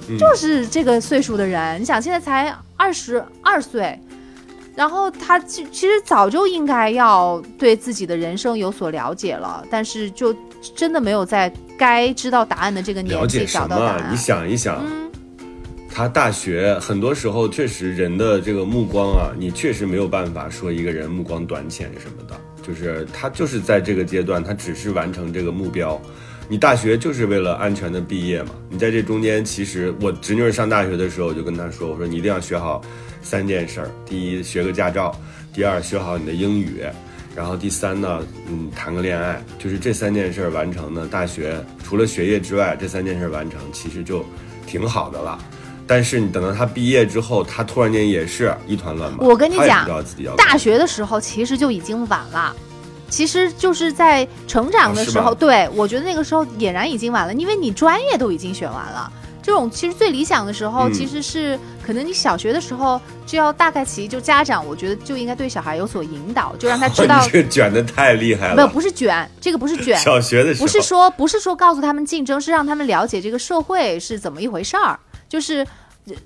[0.07, 3.99] 嗯就是这个岁数的人，你想现在才二十二岁。
[4.75, 10.33] 然后他其其实早就应该要对自己的人生有所了解了，但是就
[10.73, 14.03] 真的没有在该知道答案的这个年纪找到答案。
[14.03, 14.07] 啊？
[14.09, 15.08] 你想一想，嗯，
[15.91, 25.99] 他大学很多时候确实人的这个目光啊，你确实没有办法说一个人目光短浅什么的，就是他就是在这个阶段，他只是完成这个目标。
[26.47, 28.51] 你大学就是为了安全的毕业嘛？
[28.69, 32.81] 你在这中间，其实我侄女儿上大学的时候，我就跟她说，我说你一定要学好
[33.21, 35.11] 三件事儿：第一，学个驾照；
[35.53, 36.85] 第二，学好你的英语；
[37.35, 39.43] 然后第三呢，嗯，谈个恋爱。
[39.59, 44.25] 就是这三件事儿完成呢，大学除了学业之外，这三件事儿完成，其实就
[44.65, 45.37] 挺好的了。
[45.89, 49.17] 但是你等到他毕业之后，他突然间也是一团乱麻。
[49.21, 49.87] 我跟你讲
[50.37, 52.55] 大学的时候其实就已经晚了。
[53.09, 59.11] 其实就是在成长的时候，啊对我觉得那个时候俨然已经晚了，因为你专业都已经选完了。
[59.41, 68.55] 这种其实最理想的时候，嗯其实是可能你小学的时候就要大概其就家长，我觉得就应该对小孩有所引导，就让他 知道，这个卷的太厉害了。
[68.55, 74.99] 没有不是卷，这个不是卷，小学的时候不是说不是说告诉他们竞争，是让他们了解这个社会是怎么一回事儿。
[75.29, 75.65] 就是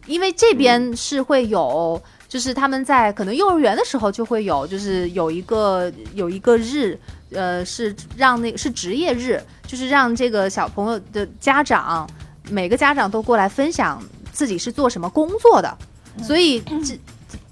[0.08, 6.98] 因为这边是会有，就是他们在可能幼儿园的时候就会有，就是有一个有一个日，
[7.32, 12.10] 呃，是让那个是职业日，就是让这个小朋友的家长
[12.50, 15.78] 每个家长都过来分享自己是做什么工作的，
[16.24, 16.98] 所以这。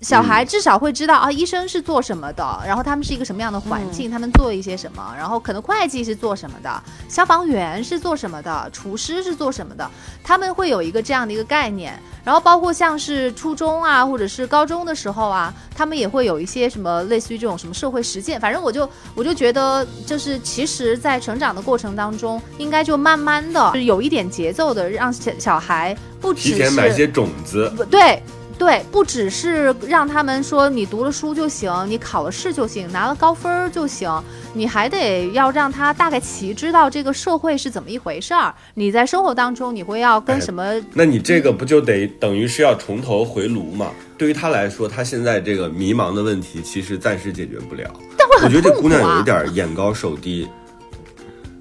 [0.02, 9.90] 小孩至少会知道啊，医生是做什么的，然后他们是一个什么样的环境，他们做一些什么，然后可能会计是做什么的，消防员是做什么的，厨师是做什么的，
[10.24, 11.98] 他们会有一个这样的一个概念。
[12.24, 18.40] 然后包括像是初中啊，或者是高中的时候啊，他们也会有一些什么类似于这种什么社会实践。
[18.40, 28.22] 反正我就我就觉得，就是其实，在成长的过程当中，应该就慢慢的有一点节奏的，让小小孩不只提是前买些种子，不对
[28.62, 34.08] 对，不只是让他们说你读了书就行，你考了试就行，拿了高分儿就行，
[34.54, 38.54] 你还得要让他大概其知道这个社会是怎么一回事儿。
[38.76, 40.80] 你在生活当中你会要跟哎什么？
[40.94, 43.90] 那你这个不就得等于是要从头回炉嘛？
[44.16, 47.92] 对于他来说，他现在这个迷茫的问题，其实暂时解决不了。
[48.16, 50.48] 但会很我觉得这姑娘有一，点眼高手低，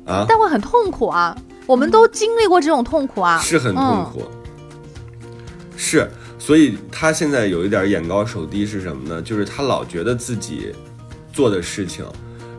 [0.05, 1.35] 啊，但会很痛苦啊。
[1.65, 4.23] 我们都经历过这种痛苦啊，是很痛苦。
[5.79, 6.11] 是，
[6.41, 9.23] 所以他现在有一点眼高手低是什么呢？
[9.23, 10.73] 就是他老觉得自己
[11.33, 12.05] 做的事情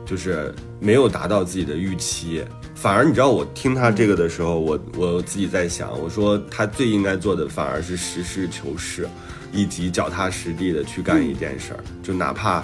[0.06, 2.44] 就是没有达到自己的预期。
[2.76, 9.10] 反而你知道，我听他这个的时候，我我自己在想，我说他最应该做的反而是实事求是，
[9.52, 12.64] 以及脚踏实地的去干一件事儿，就哪怕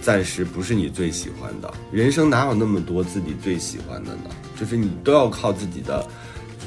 [0.00, 1.72] 暂时不是你最喜欢的。
[1.90, 4.30] 人生哪有那么多自己最喜欢的呢？
[4.58, 6.06] 就是你都要靠自己的。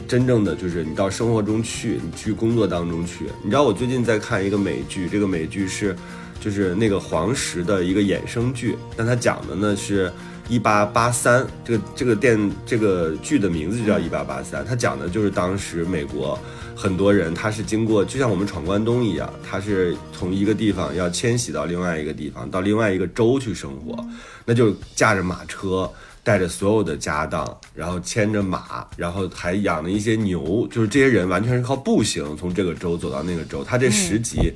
[0.08, 3.26] 真正的就是你到生活中去，你去工作当中去。
[3.44, 5.96] 你知道我最近在看一个美剧，这个美剧是
[6.40, 10.12] 就是那个黄石的一个衍生剧，但它讲的呢是
[10.48, 16.38] 一八八三，这个这个电这个剧的名字就叫一八八三，它讲的就是当时美国
[16.76, 23.98] 很多人他是经过就像我们闯关东一样，他是从一个地方要迁徙到另外一个地方，到另外一个州去生活，
[24.46, 25.90] 那就驾着马车。
[26.26, 33.64] 带着所有的家当，然后牵着马，然后还养了一些牛，就是这些人完全是靠步行从这个州走到那个州。
[33.64, 34.52] 他这十集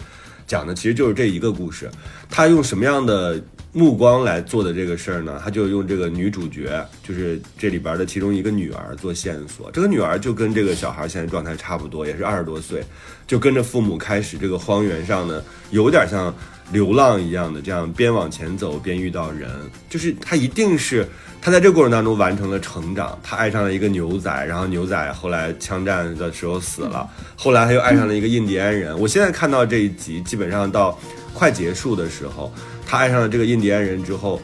[0.47, 1.87] 讲的其实就是这一个故事，
[2.27, 3.39] 他用什么样的
[3.71, 5.39] 目光来做的这个事儿呢？
[5.43, 9.69] 他就用这个女主角，就是这里边的其中一个女儿做线索。
[9.69, 12.83] 这个女儿就跟这个小孩现在状态差不多，也是二十多岁，
[13.27, 16.33] 就跟着父母开始这个荒原上呢，有点像
[16.71, 19.51] 流浪一样的，这样边往前走边遇到人，
[19.87, 21.07] 就是他一定是。
[21.41, 28.97] 他在这个过程当中完成了成长，他爱上了一个牛仔，然后牛仔后来枪战的时候死了，后来他又爱上了一个印第安人。
[28.99, 30.99] 我现在看到这一集，基本上到
[31.33, 32.51] 快结束的时候，
[32.85, 34.41] 他爱上了这个印第安人之后，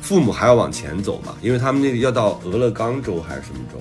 [0.00, 3.78] 父母还要往前走嘛，因为他们那个要到俄勒冈州还是什么州，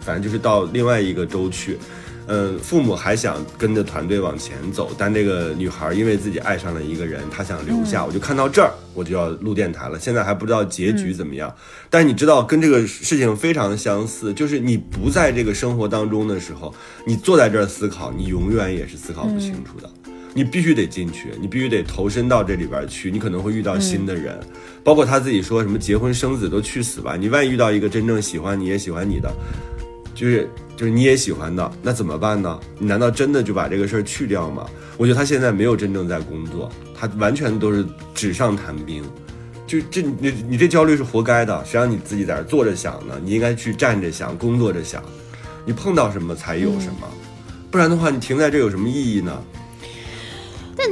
[0.00, 1.78] 反正就是到另外一个州去。
[2.26, 8.04] 嗯，父母还想跟着团队往前走，但这个女孩因为自己爱上了一个人，她想留下。
[8.04, 9.98] 我就看到这儿，我就要录电台了。
[9.98, 11.52] 现在还不知道结局怎么样，
[11.90, 16.72] 但你知道，跟这个事情非常相似，就是你不在这个生活当中的时候，
[17.04, 19.90] 你坐在这儿思考，你永远也是思考不清楚的。
[20.34, 24.40] 你必须得进去，你必须得投身到这里边去，你可能会遇到新的人，
[24.82, 27.16] 包括他自己说什么结婚生子都去死吧。
[27.18, 29.30] 你万一遇到一个真正喜欢你也喜欢你的，
[30.14, 32.58] 就是就是你也喜欢的，那怎么办呢？
[32.78, 34.66] 你难道真的就把这个事儿去掉吗？
[34.96, 39.02] 我觉得他现在没有真正在工作，他完全都是纸上谈兵。
[39.66, 43.14] 就这你你这焦虑是活该的，谁让你自己在这坐着想呢？
[43.24, 45.02] 你应该去站着想，工作着想，
[45.64, 47.08] 你碰到什么才有什么，
[47.70, 49.32] 不然的话你停在这有什么意义呢？
[50.76, 50.86] 但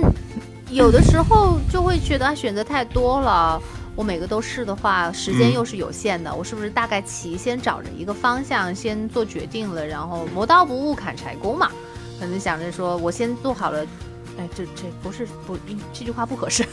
[0.70, 3.60] 有的时候就会觉得选择太多了，
[4.00, 11.70] 我每个都试的话，时间又是有限的，我是不是大概齐先找着一个方向，先做决定了，然后磨刀不误砍柴工嘛？
[12.18, 13.84] 可能想着说我先做好了，
[14.38, 15.54] 哎，这这不是不
[15.92, 16.66] 这句话不合适，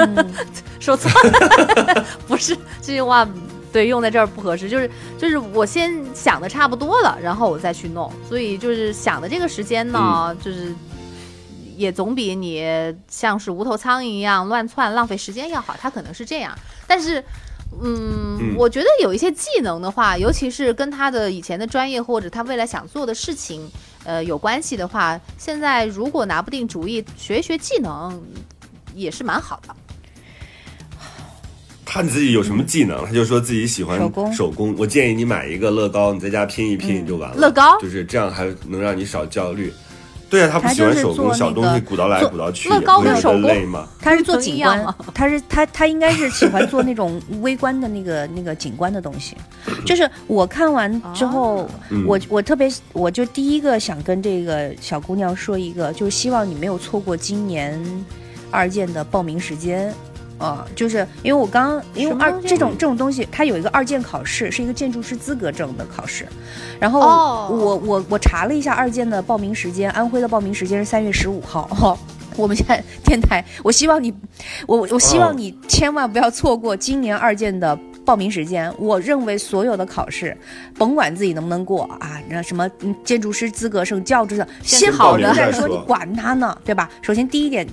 [0.80, 3.28] 说错了， 不是这句话
[3.70, 10.74] 对用在这儿不合适，就是就是我先想的差不多了，然后我再去弄，所以就是想的这个时间呢，就是。
[11.76, 12.64] 也总比你
[13.08, 16.56] 像是无头苍蝇一样乱窜浪费时间要好，他可能是这样。
[16.86, 17.22] 但是，
[17.82, 23.68] 嗯，我觉得有一些技能的话，尤其是跟他的以前的专业或者他未来想做的事情，
[24.04, 28.22] 呃，有关系的话，现在如果拿不定主意，学一学技能
[28.94, 29.76] 也是蛮好的。
[31.84, 34.32] 他自己有什么技能，他就说自己喜欢手工。
[34.32, 37.36] 手工，我建议你买一个乐高，你在家拼一拼就完了。
[37.36, 39.72] 乐高就是这样，还能让你少焦虑。
[40.28, 43.48] 对啊，他不喜欢手工小东西，鼓捣来鼓捣去，乐高跟手工
[44.00, 44.84] 他是做景观，
[45.14, 49.36] 他是他他应该是喜欢做那种微观的那个那个景观的东西。
[49.84, 51.68] 就是我看完之后，
[52.06, 57.80] 我我特别我就第一个想跟这个小姑娘说一个，就是希望你没有错过今年
[58.50, 59.94] 二建的报名时间。
[60.38, 66.26] 呃，就是因为我刚因为二这种这种东西，它有一个二建考试，是一个建筑师资格证的考试。
[66.78, 67.00] 然后
[67.48, 71.98] 我我我查了一下二建的报名时间，安徽的报名时间是三月十五号。
[72.36, 74.12] 我们现在电台，我希望你，
[74.66, 78.70] 我我希望你千万不要错过今年二建的报名时间。
[78.78, 80.36] 我认为所有的考试，
[80.76, 82.68] 甭管自己能不能过啊，那什么
[83.02, 86.90] 建筑师资格证、教职证，先考着再说，你管他呢，对吧？
[87.00, 87.66] 首先第一点。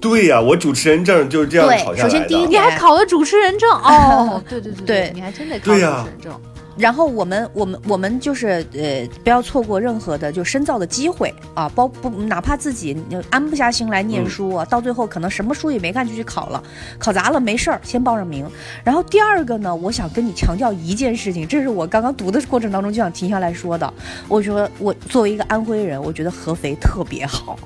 [0.00, 2.10] 对呀，我主持人证就是这样考下来的。
[2.10, 4.42] 首先，第一，你还考了主持人证哦。
[4.48, 6.40] 对对对对，你还真得考主持人证。
[6.76, 12.94] 然后我们我们我们就是呃，不要错过任何的就深造的机会啊，包不哪怕自己
[13.30, 16.62] 安不下心来念书啊，到最后可能什么书也没看就去考了，
[16.98, 18.46] 考砸了没事儿，先报上名。
[18.84, 23.90] 然后第二个呢，我想跟你强调一件事情，这是我刚刚读的过程当中就想停下来说的。
[24.28, 27.58] 我说我作为一个安徽人，我觉得合肥特别好。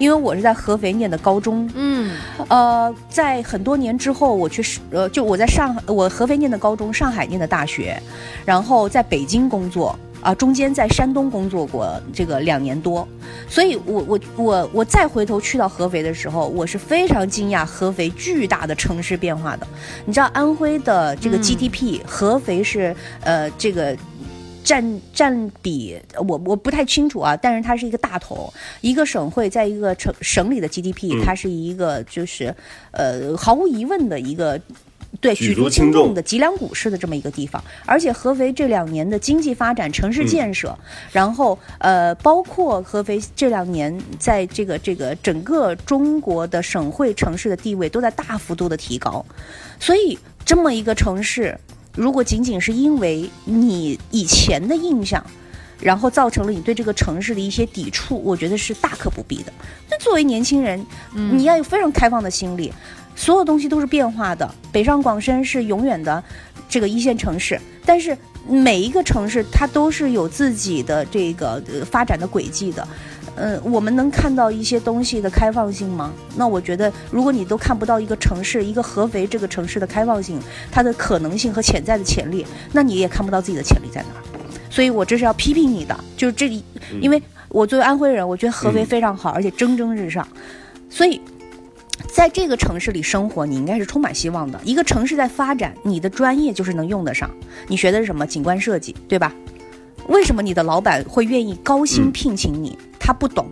[0.00, 2.16] 因为我是在合肥念的高中，嗯，
[2.48, 8.02] 呃，在很多年之后，我去呃，就我在上海，我合肥念的高中，上海念的大学，
[8.46, 13.06] 然后在北京工作，啊，中间在山东工作过这个两年多，
[13.46, 19.68] 所以我我我我再回头去到合肥的时候，我是非常惊讶合肥巨大的城市变化的。
[20.06, 23.94] 你知道安徽的这个 GDP，合肥是呃这个。
[24.62, 32.54] 占占比我我不太清楚啊，但是它是一个大头，一个省会在一个城省里的 GDP，它是一个就是，
[32.92, 34.60] 呃，毫无疑问的一个，
[35.20, 37.62] 对举足轻重的脊梁骨式的这么一个地方。
[37.84, 40.76] 而且合肥这两年的经济发展、城市建设，
[41.10, 49.24] 然后呃，包括合肥这两年在这个这个整个中国的省会城市的地位都在大幅度的提高，
[49.78, 51.58] 所以这么一个城市。
[51.94, 55.24] 如果仅仅是因为你以前的印象，
[55.80, 59.52] 然后造成了你对这个城市的一些抵触，我觉得是大可不必的。
[59.90, 62.72] 那作为年轻人，你要有非常开放的心理，
[63.16, 64.54] 所有东西都是变化的。
[64.70, 66.22] 北上广深是永远的
[66.68, 72.86] 这个一线城市，但是每一个城市它都是有自己的这个发展的轨迹的。
[73.42, 76.12] 嗯，我们能看到一些东西的开放性吗？
[76.36, 80.38] 那我觉得，如果你都看不到一个城市，一个合肥这个城市的开放性，
[80.70, 84.22] 它的可能性和潜在的潜力，那你也看不到自己的潜力在哪儿。
[84.68, 86.62] 所以我这是要批评你的，就是这里，
[87.00, 90.28] 因为我作为安徽人，我觉得合肥非常好，而且蒸蒸日上。
[90.90, 91.20] 所以，
[92.12, 94.60] 在这个城市里生活，你应该是充满希望的。
[94.64, 97.30] 一个城市在发展，你的专业就是能用得上。
[97.68, 98.26] 你学的是什么？
[98.26, 99.34] 景观设计，对吧？
[100.10, 102.76] 为什么你的老板会愿意高薪聘请你？
[102.98, 103.46] 他不懂，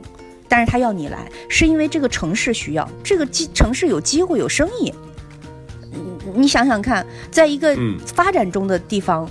[0.48, 4.92] 但是他要你来，是因为这个城市需要，这个机城市有机会有生意。
[6.34, 9.28] 你想想看，在一个发展中的地方，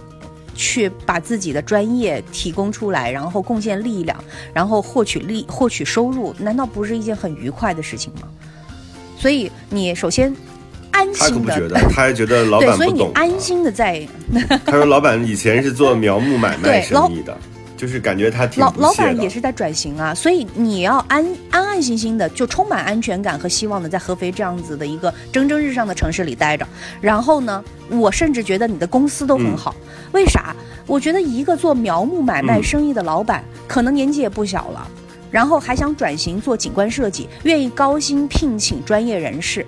[0.55, 4.17] 去把自己的专业提供出来，然后贡献力量，
[4.53, 8.21] 然后获取利获取收入，难道不是一件很愉快的事情吗？
[9.17, 10.33] 所以你首先
[10.97, 11.39] 安他可。
[11.39, 13.13] 不觉得，他还觉得老对，所以你板不懂。
[13.13, 14.07] 啊安心的在
[14.65, 17.37] 他说老板以前是做苗木买卖生意的，
[17.77, 26.67] 就是感觉他挺老老板也是在转型啊，所以你要安安安心心的，就充满安全感和希望的，在合肥这样子的一个蒸蒸日上的城市里待着。
[26.99, 29.75] 然后呢，我甚至觉得你的公司都很好，
[30.11, 30.55] 为啥？
[30.87, 34.87] 我觉得一个做苗木买卖嗯生意的老板，可能年纪也不小了，
[35.29, 39.65] 然后还想转型做景观设计，愿意高薪聘请专业人士。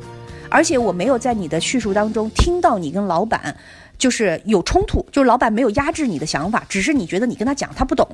[0.50, 3.56] 而且我没有在你的叙述当中听到你跟老板
[3.98, 8.08] 就是有冲突，就是老板没有压制你的想法，只是你觉得你跟他讲他不懂。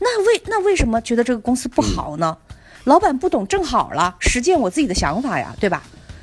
[0.00, 2.36] 那为那为什么觉得这个公司不好呢？
[2.84, 5.82] 老板不懂正好了，实践我自己的想法呀，对吧？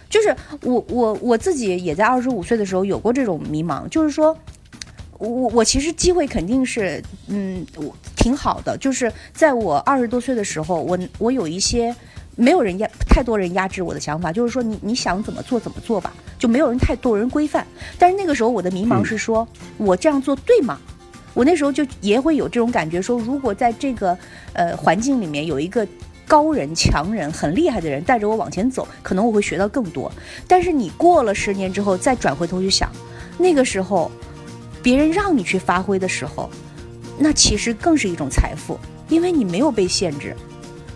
[0.09, 4.35] 就是我我我自己也在二十五岁的时候有过这种迷茫，就是说，
[5.17, 11.95] 我我其实机会肯定是嗯我挺好的，就是在我二十多岁的时候，我我有一些
[12.39, 17.67] 没有人压太多人压制我的想法，就是说你你想怎么做怎么做吧，就没有人太多人规范。
[17.97, 19.45] 但是那个时候我的迷茫是说，
[19.77, 20.79] 我这样做对吗？
[21.33, 24.17] 我那时候就也会有这种感觉，说如果在这个
[24.53, 25.85] 呃环境里面有一个
[26.27, 30.11] 高人、强人、很厉害的人带着我往前走，可能我会学到更多。
[30.47, 32.89] 但是你过了十年之后，再转回头去想，
[33.37, 34.09] 那个时候
[34.81, 36.49] 别人让你去发挥的时候，
[37.17, 38.79] 那其实更是一种财富，
[39.09, 40.35] 因为你没有被限制。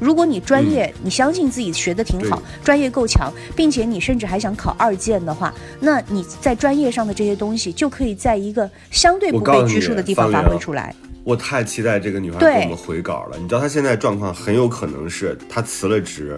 [0.03, 10.93] 如果你专业，你相信自己学的挺好，专业够强，并且你甚至还想考二建的话，那你在专业上的这些东西就可以在一个相对不被拘束的地方发挥出来。
[11.23, 13.37] 我太期待这个女孩对给我们回稿了。
[13.37, 16.37] 你知道她现在状况很有可能是她辞了职，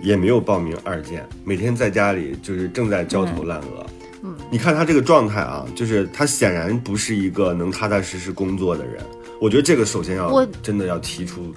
[0.00, 3.84] 也没有报名二建，每天在家里就是正在焦头烂额。
[4.22, 9.04] 嗯，你看她这个状态啊，就是她显然不是一个能踏踏实实工作的人。
[9.38, 11.52] 我觉得这个首先要真的要提出，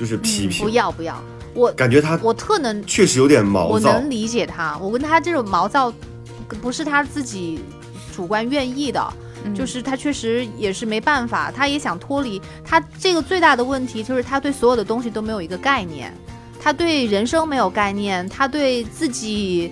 [0.00, 0.64] 就是批评。
[0.64, 1.22] 不要不要，
[1.52, 3.90] 我感觉他我特能确实有点毛躁。
[3.90, 5.92] 我能理解他，我跟他这种毛躁，
[6.62, 7.60] 不是他自己
[8.16, 9.12] 主观愿意的，
[9.44, 12.40] 嗯就是他确实也是没办法，他也想脱离。
[12.64, 16.10] 他这个最大的问题就是他对所有的东西都没有一个概念，
[16.58, 19.70] 他对人生没有概念，他对自己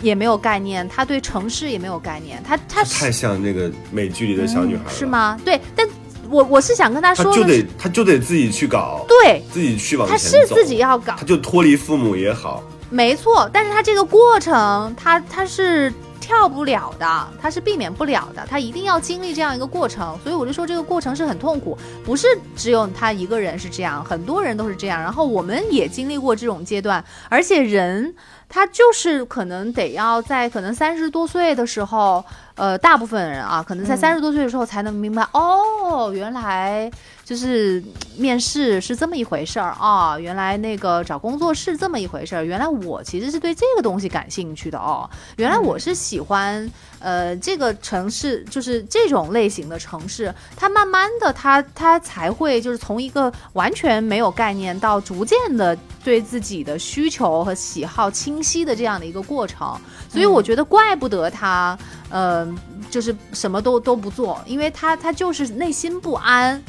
[0.00, 5.06] 也没有概念，他对城市也没有概念，他他太像那个美剧里的小女孩了，是？
[5.06, 5.38] 吗？
[5.44, 5.88] 对，但
[6.32, 10.48] 我我是想跟他说的是，得他就得自己去搞，对，自己去往他前走。
[10.48, 20.18] 是自己要搞他，就脱离父母也好，没错，但是他这个过程，他他是跳不了的，他是避免不了的，他一定要经历这样一个过程。
[20.22, 22.26] 所以我就说这个过程是很痛苦，不是
[22.56, 24.98] 只有他一个人是这样，很多人都是这样。
[25.00, 28.14] 然后我们也经历过这种阶段，而且人
[28.52, 32.22] 他就是可能得要在可能三十多岁的时候，
[32.54, 33.96] 呃，大部分人啊，可能在嗯。
[33.96, 36.90] 三十多岁的时候才能明白，哦，原来
[37.32, 37.82] 就是
[38.14, 55.74] 面试是这么一回事儿啊，原来那个找工作是这么一回事儿，原来我其实是对这个东西感兴趣的哦，原来我是喜欢呃这个城市，就是这种类型的城市，它慢慢的它它才会就是从一个完全没有概念到逐渐的
[56.04, 59.74] 对自己的需求和喜好清晰的这样的一个过程，
[60.10, 61.78] 所以我觉得怪不得他
[62.10, 62.46] 呃
[62.90, 66.62] 就是什么都都不做，因为他他就是内心不安。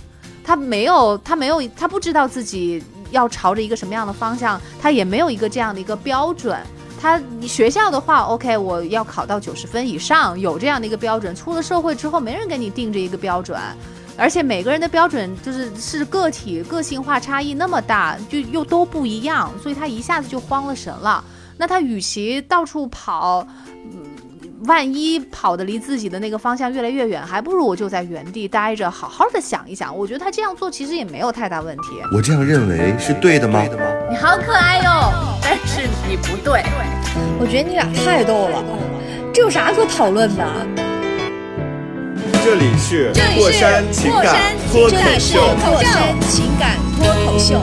[0.44, 6.60] 他没有，他没有，他不知道自己要朝着一个什么样的方向，他也没有一个这样的一个标准。
[7.00, 11.36] 他学校的话，OK，我要考到九十分以上，有这样的一个标准。
[11.36, 13.60] 出了社会之后，没人给你定这一个标准，
[14.16, 21.22] 而且每个人的标准就是是个体个性化差异那么大，就又都不一样，所以他一下子就慌了神了。
[21.58, 23.46] 那他与其到处跑，
[23.91, 24.12] 嗯
[24.66, 29.95] 万一跑的离自己的那个方向越来越远，还不如我就在原地待着，好好的想一想。
[29.95, 31.84] 我觉得他这样做其实也没有太大问题。
[32.16, 33.61] 我这样认为是对的吗？
[34.09, 35.11] 你好可爱哟、
[35.41, 36.64] 但是你不对。
[37.39, 38.64] 我觉得你俩太逗了，
[39.34, 40.47] 这有啥可讨论的？
[42.43, 47.61] 这里是过山情感脱口秀，过山情感脱口秀。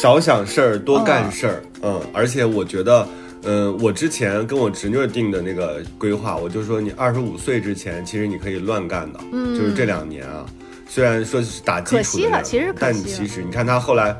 [0.00, 1.62] 少想事儿多干事儿。
[1.82, 3.06] 嗯，而且我觉得，
[3.42, 10.46] 嗯，我之前跟我侄女儿定的那个规划，我就说你二十五岁之前，其实你可以乱干的，嗯，就是这两年啊，
[10.88, 14.16] 虽然说是打基可惜了其实可但惜了其实你看他后来。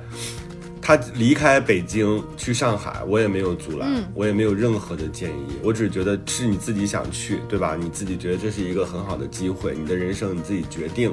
[0.82, 7.76] 他离开北京去上海，我也没有阻拦，嗯我也没有任何的建议，我只是觉得是你自己想去，对吧？
[7.78, 11.12] 你自己觉得这是一个很好的机会，你的人生你自己决定。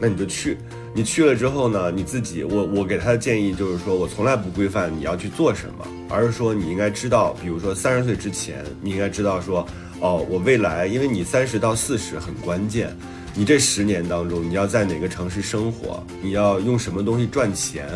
[0.00, 0.56] 那你就去。
[0.94, 9.66] 你去了之后呢，你自己，我我给他的建议就是说，我从来不规范你要去做什么，而是说你应该知道，比如说三十岁之前，你应该知道说，
[10.00, 12.96] 哦，我未来，因为你三十到四十很关键，
[13.34, 17.86] 你这十年当中你要在哪个城市生活，你要用什么东西赚钱，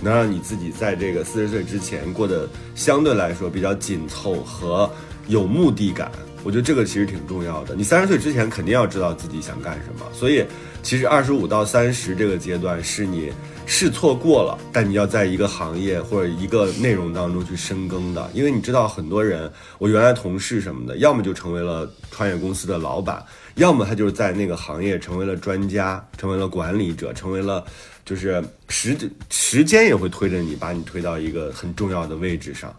[0.00, 4.90] 能让你自己在这个四十岁之前过得相对来说比较紧凑和
[5.26, 6.10] 有目的感。
[6.46, 7.74] 我觉得这个其实挺重要的。
[7.74, 10.46] 你三十岁之前肯定要知道自己想干什么，所以
[10.80, 13.32] 其实二十五到三十这个阶段是你
[13.66, 18.30] 试错过了，但你要在一个行业或者一个内容当中去深耕的。
[18.32, 23.20] 因为你知道很多人，我原来同事什么的，要么就成为了创业公司的老板，
[23.56, 27.64] 要么他就是在那个行业成为了专家，成为了管理者，成为了
[28.04, 28.96] 就是时
[29.30, 32.72] 时间也会推着你，把你推到一个很重要的位置上。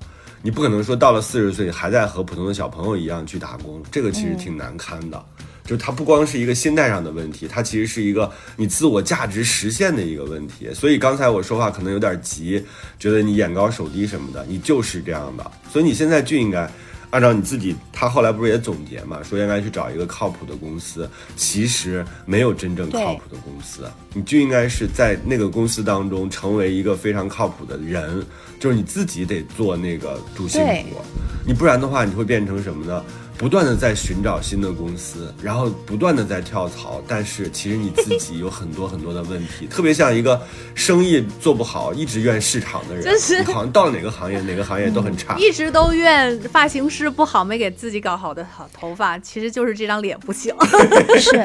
[0.47, 5.21] 你不可能说到了四十岁还在和普通的小朋友一样去打工，这个其实挺难堪的。
[5.65, 10.73] 就是它不光是一个心态上的问题，它其实是一个你自我价值实现的一个问题。
[10.73, 12.63] 所以刚才我说话可能有点急，
[12.97, 15.51] 觉得你眼高手低什么的，你就是这样的。
[15.69, 16.71] 所以你现在就应该。
[17.17, 21.09] 按照你自己，他后来不是也总结嘛，说应该去找一个靠谱的公司。
[21.35, 28.23] 其实没有真正靠谱的公司，你就应该是在那个公司当中成为一个非常靠谱的人，
[28.59, 30.61] 就是你自己得做那个主心
[30.91, 31.01] 骨。
[31.43, 33.03] 你不然的话，你会变成什么呢？
[33.37, 40.41] 不断的在寻找新的公司，然后不断的在跳槽，但是其实你自己有很多很多的问题， 特别像一个
[40.73, 50.55] 生意做不好，一直怨市场的人，你好像到哪个行业，哪个行业都很差， 一直都怨发型师不好，没给自己搞好的好头发，其实就是这张脸不行，
[51.21, 51.43] 是，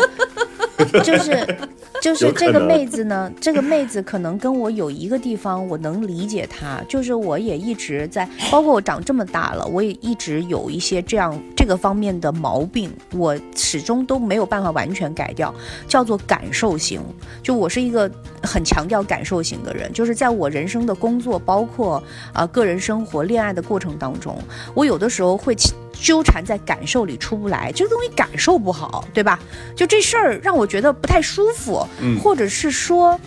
[1.02, 1.56] 就是。
[2.00, 6.80] 就是这个妹子呢，这个妹子可能跟我有一个地方，我能理解她。
[6.88, 15.54] 就是我也一直在，包括我长这么大了，我也一直有一些这样这个方面的毛病，我始终都没有办法完全改掉，
[15.86, 17.00] 叫做感受型。
[17.40, 18.10] 就我是一个
[18.42, 22.02] 很强调感受型的人，就是在我人生的工作，包括
[22.32, 24.36] 啊个人生活、恋爱的过程当中，
[24.74, 25.54] 我有的时候会。
[26.02, 29.38] 纠缠在感受里出不来，这个东西感受不好，对吧？
[29.76, 33.18] 就这事儿让我觉得不太舒服，嗯，或者是说，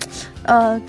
[0.43, 0.79] 呃，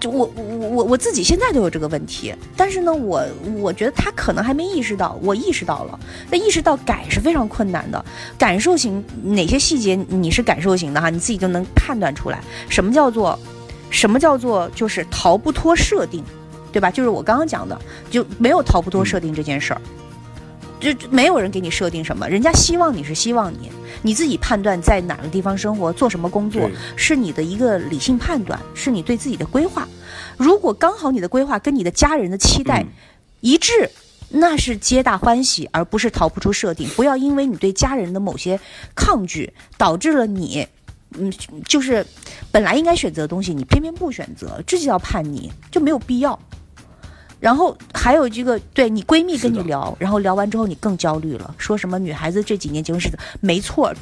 [0.00, 3.24] 就我我我我自己现在都有这个问题，但是呢，我
[3.58, 8.04] 我觉得他可能还没意识到，我意识到了，那意识到改是非常困难的。
[8.36, 13.38] 感受型哪些细节你是感受型的哈，你自己就能判断出来，什么叫做
[13.90, 16.24] 什么叫做就是逃不脱设定，
[16.72, 16.90] 对吧？
[16.90, 19.80] 就是我刚刚讲的，就没有逃不脱设定这件事儿。
[20.82, 23.70] 就没有人给你设定什么，人家希望你是希望你，
[24.02, 29.88] 你自己判断在哪个地方生活，做什么工作，是你的一个理性判断，是你对自己的规划。
[30.36, 32.84] 如果刚好你的规划跟你的家人的期待
[33.40, 33.88] 一致，
[34.28, 36.88] 那是皆大欢喜，而不是逃不出设定。
[36.96, 38.58] 不要因为你对家人的某些
[38.96, 40.66] 抗拒，导致了你，
[41.18, 41.32] 嗯，
[41.68, 42.04] 就是
[42.50, 46.38] 本来应该选择的东西，你偏偏不选择，这就叫叛逆，就没有必要。
[47.42, 53.92] 然后还有这个，对你闺蜜跟你聊，然后聊完之后你更焦虑了，说什么女孩子这几年结婚是没错。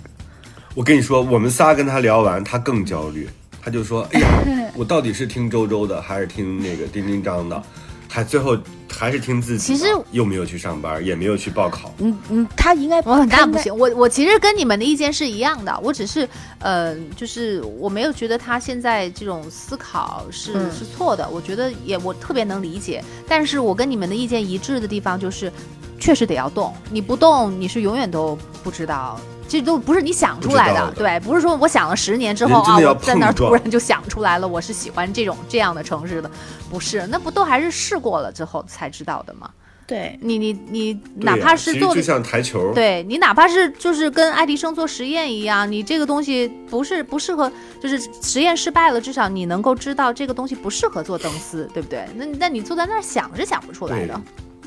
[0.75, 3.27] 我跟你说，我们仨跟她聊完，她更焦虑，
[3.63, 4.29] 她就说：“哎呀，
[4.77, 7.63] 我到底是听周周的，还是听那个丁丁张的？”
[8.07, 8.55] 还最后
[8.91, 11.95] 还是听自己，其实又没有去上班，也没有去报考。
[11.99, 16.29] 嗯嗯，他应该我很大不行，我我其实跟你们的意见是一样的，我只是
[16.59, 23.03] 呃，就是我没有觉得他现在这种思考是是错的，我觉得也我特别能理解。
[23.29, 25.53] 但是我跟你们的意见一致的地方就是，
[26.01, 29.21] 确实得要动，你不动你是永远都不知道。
[29.47, 36.31] 这都不是你想出来的，对，不是说我想了十年之后啊，我在那儿突然就想出来了，我是喜欢这种这样的城市的，
[36.71, 39.51] 不是，那不都还是试过了之后才知道的吗？
[39.89, 47.51] 对你，你你哪怕是做就像台球，对你哪怕是就是跟爱迪生做实验一样，你这个东西不是不适合，
[47.83, 52.07] 就是实验失败了，至少你能够知道这个东西不适合做灯丝，对不对？
[52.15, 54.21] 那那你坐在那儿想是想不出来的，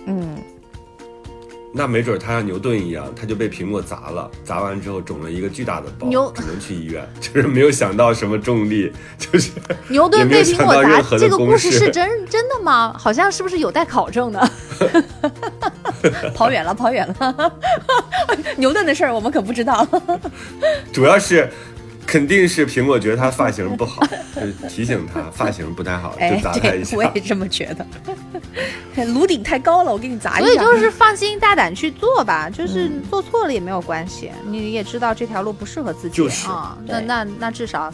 [0.08, 0.38] 嗯。
[1.76, 7.04] 那没准他像牛顿一样，他就被苹果砸了，砸完之后肿了一个巨大的包，只能去医院。
[7.20, 9.50] 就是没有想到什么重力，就是
[9.88, 11.18] 牛顿 被苹果砸。
[11.18, 12.96] 这个故事是真 真的吗？
[12.98, 14.52] 好像是不是有待考证的？
[16.36, 17.54] 跑远了，跑远了。
[18.58, 19.88] 牛顿的事儿我们可不知道。
[20.92, 21.50] 主要是。
[22.06, 26.96] 肯定是苹果觉得他发型不好， 就提醒他发型不太好，就砸他一下。
[26.96, 27.74] 我也这么觉
[28.96, 30.48] 得， 颅顶太高了，我给你砸一下。
[30.48, 36.78] 所以就是放心大胆去做吧，就是做错了也没有关系，你也知道这条路不适合自己啊。
[36.86, 37.92] 那那那至少，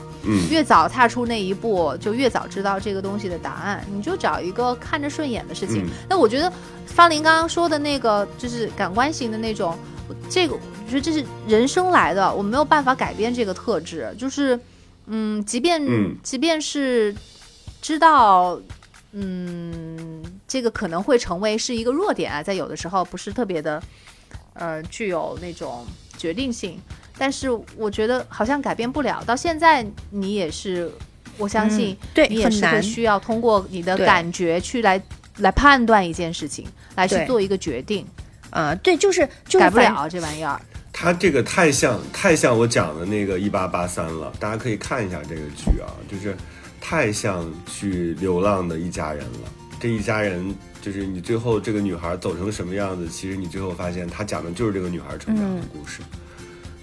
[0.50, 3.86] 越早踏出那一步，就越早知道这个东西的答案。
[3.92, 5.88] 你就找一个看着顺眼的事情。
[6.10, 6.52] 那我觉得
[6.86, 9.78] 方林刚刚说的那个，就是感官型的那种。
[10.30, 14.14] 这个我觉得这是人生来的，我没有办法改变这个特质。
[14.18, 14.60] 就是，
[15.08, 17.16] 嗯，即便、嗯即便是
[17.82, 18.60] 知道，
[19.12, 23.82] 嗯，这个可能会成为是一个弱点啊，在有的时候不是特别的，
[24.54, 25.86] 呃，具有那种
[26.18, 26.80] 决定性。
[27.18, 30.90] 但是我觉得好像改变不了，到现在你也是，
[31.38, 31.98] 我相信
[32.30, 35.02] 你也是会很难需要通过你的感觉去来
[35.40, 38.08] 来判断一件事情，来去做一个决定，
[38.50, 40.60] 啊、对，就是就是改不了这玩意儿。
[40.92, 46.36] 他这个太像太像我讲的那个一八八三了，大家可以看一下这个剧啊，就是
[46.82, 49.52] 太像去流浪的一家人了。
[49.80, 56.02] 这一家人就是你最后这个女孩走成什么样子，其实你最后发现他讲的就是这个女孩成长的故事。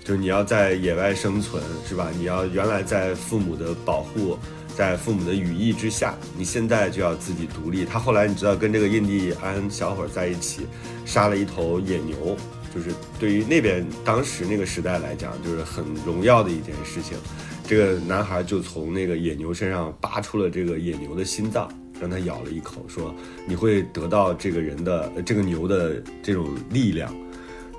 [0.02, 2.08] 就是你要在野外生存，是吧？
[2.16, 4.38] 你要原来在父母的保护，
[4.76, 7.84] 在父母的羽翼之下，你现在就要自己独立。
[7.84, 10.66] 他后来你知道跟这个印第安小伙在一起，
[11.06, 12.36] 杀了一头野牛，
[12.74, 17.16] 就是对于那边当时那个时代来讲，就是很荣耀的一件事情。
[17.66, 21.68] 这个男孩就从那个野牛身上拔出了这个野牛的心脏，
[21.98, 23.14] 让他咬了一口，说
[23.46, 27.12] 你会得到这个人的这个牛的这种力量。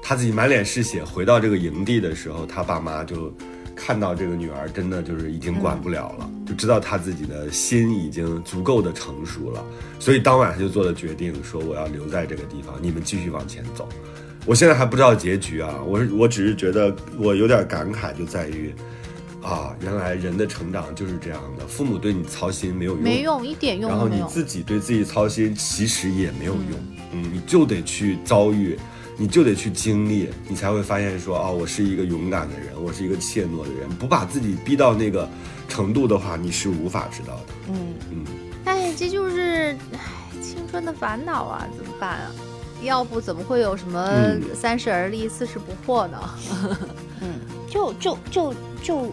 [0.01, 3.33] 他自己满脸是血回到这个营地的时候，他爸妈就
[3.77, 9.63] 看到这个女儿真的就是已经管不了了，就知道她自己的心已经足够的成熟了，
[9.99, 13.87] 所以当晚她就做了决定，说我要留在这个地方，你们继续往前走。
[14.45, 18.73] 我现在还不知道结局啊，我是我只是觉得我有点感慨，就在于
[19.43, 24.23] 啊，原来人的成长就是这样的，父母对你操心没有用，没用，一点用然后你。
[24.27, 26.71] 自己对自己操心，其实也没有用。
[27.13, 28.77] 嗯，你就得去遭遇，
[29.17, 33.89] 你就得去经历，你才会发现说，哦，我是一个勇敢的人，我是一个怯懦的人。
[33.97, 35.27] 不把自己逼到那个
[35.67, 37.43] 程度的话，你是无法知道的。
[37.69, 38.25] 嗯嗯，
[38.65, 39.99] 哎，这就是唉
[40.41, 42.31] 青春的烦恼啊，怎么办啊？
[42.83, 46.17] 要不怎么会有什么嗯三十而立，四十不惑呢？
[47.21, 48.53] 嗯，就就就
[48.83, 49.11] 就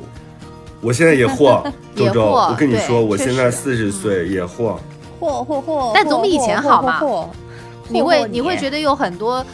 [0.82, 4.76] 我现在也惑，也 周周，惑我跟你说，我现在四十岁也惑。
[5.18, 7.00] 惑惑惑，但总比以前好嘛
[7.88, 9.44] 你会你会觉得得有很多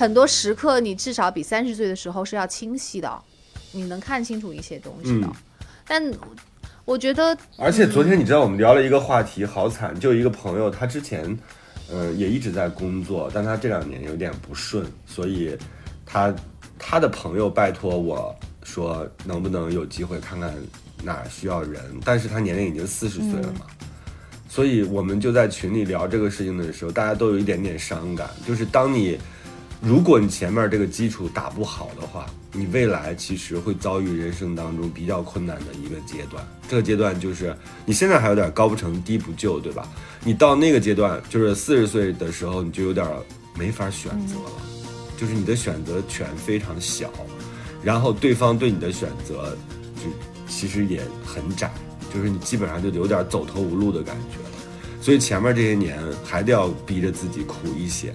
[0.00, 3.22] 很多时刻，你至少比三十岁的时候是要清晰的，
[3.70, 5.26] 你能看清楚一些东西的。
[5.26, 5.32] 嗯
[5.86, 6.02] 但
[6.86, 11.38] 我觉得而且昨天你知道我们聊了一个话题，好惨，就一个朋友，他之前，
[11.92, 15.54] 呃，也一直在工作，但他这两年有点不顺，所以
[16.06, 16.34] 他
[16.78, 20.54] 他的朋友拜托我说，能不能有机会看看
[21.02, 23.66] 哪儿需要人，但是他年龄已经四十岁了嘛，
[24.48, 29.18] 所以我们就在群里聊这个事情的时候，大家都有一点点伤感，就是当你。
[29.82, 36.46] 如果你前面这个基础打不好的话，你未来其实会遭遇人生当中比较困难的一个阶段。
[36.68, 37.56] 这个阶段就是
[37.86, 39.88] 你现在还有点高不成低不就，对吧？
[40.22, 43.06] 你到那个阶段，就是四十岁的时候，你就有点
[43.56, 44.52] 没法选择了，
[45.16, 47.10] 就是你的选择权非常小，
[47.82, 49.56] 然后对方对你的选择
[49.96, 50.02] 就
[50.46, 51.72] 其实也很窄，
[52.12, 54.50] 就是你基本上就有点走投无路的感觉了。
[55.00, 58.12] 所以前面这些年还得要逼着自己苦一些，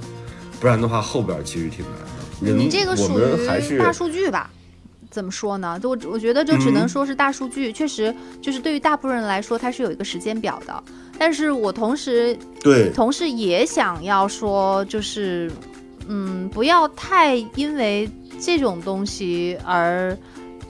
[0.65, 1.93] 不然的话后边其实挺难
[2.41, 2.57] 的。
[2.57, 4.49] 你这个属于大数据吧？
[5.11, 5.79] 怎么说呢？
[5.79, 8.11] 就我我觉得就只能嗯说是大数据，确实
[8.41, 10.83] 就是对于大部分人来说，它是有一个时间表的。
[11.19, 15.51] 但是我同时对同时也想要说，就是
[16.07, 18.09] 嗯，不要太因为
[18.41, 20.17] 这种东西而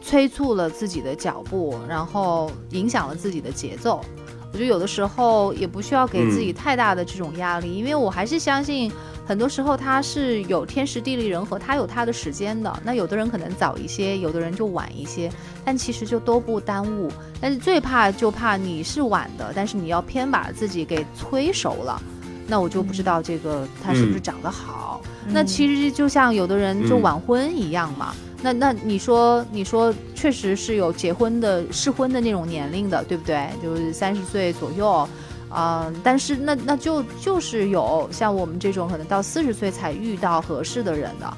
[0.02, 4.04] 催促了自己的脚步，然后影响了自己的节奏。
[4.52, 8.92] 我觉得有的时候也不需要给自己嗯太大的这种压力，因为我还是相信，
[9.26, 12.80] 很多时候它是有天时地利人和，它有它的时间的。
[12.84, 15.32] 那有的人可能早一些，有的人就晚一些，
[15.64, 17.12] 但其实就都不耽误。
[17.42, 22.02] 但是最怕就怕你是晚的，但是你要偏把自己给催熟了，
[22.48, 25.02] 那我就不知道这个它是不是嗯长得好。
[25.28, 28.14] 那其实就像有的人就嗯晚婚一样嘛。
[28.44, 33.50] 那那你说你说确实是有结婚的适婚的那种年龄的，对不对？
[33.60, 35.10] 就是三十岁左右，
[35.50, 41.38] 啊、但是那那就就是有像我们这种可能到四十岁才遇到合适的人的，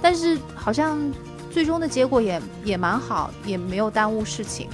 [0.00, 0.98] 但是好像
[1.50, 4.68] 最终的结果也也蛮好，也没有耽误事情。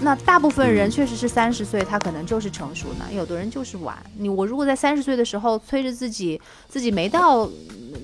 [0.00, 3.98] 那大部分人嗯确实是三十岁，他可能就是成熟呢；有的人就是晚。
[4.16, 7.50] 你我如果在三十岁的时候催着自己，自己没到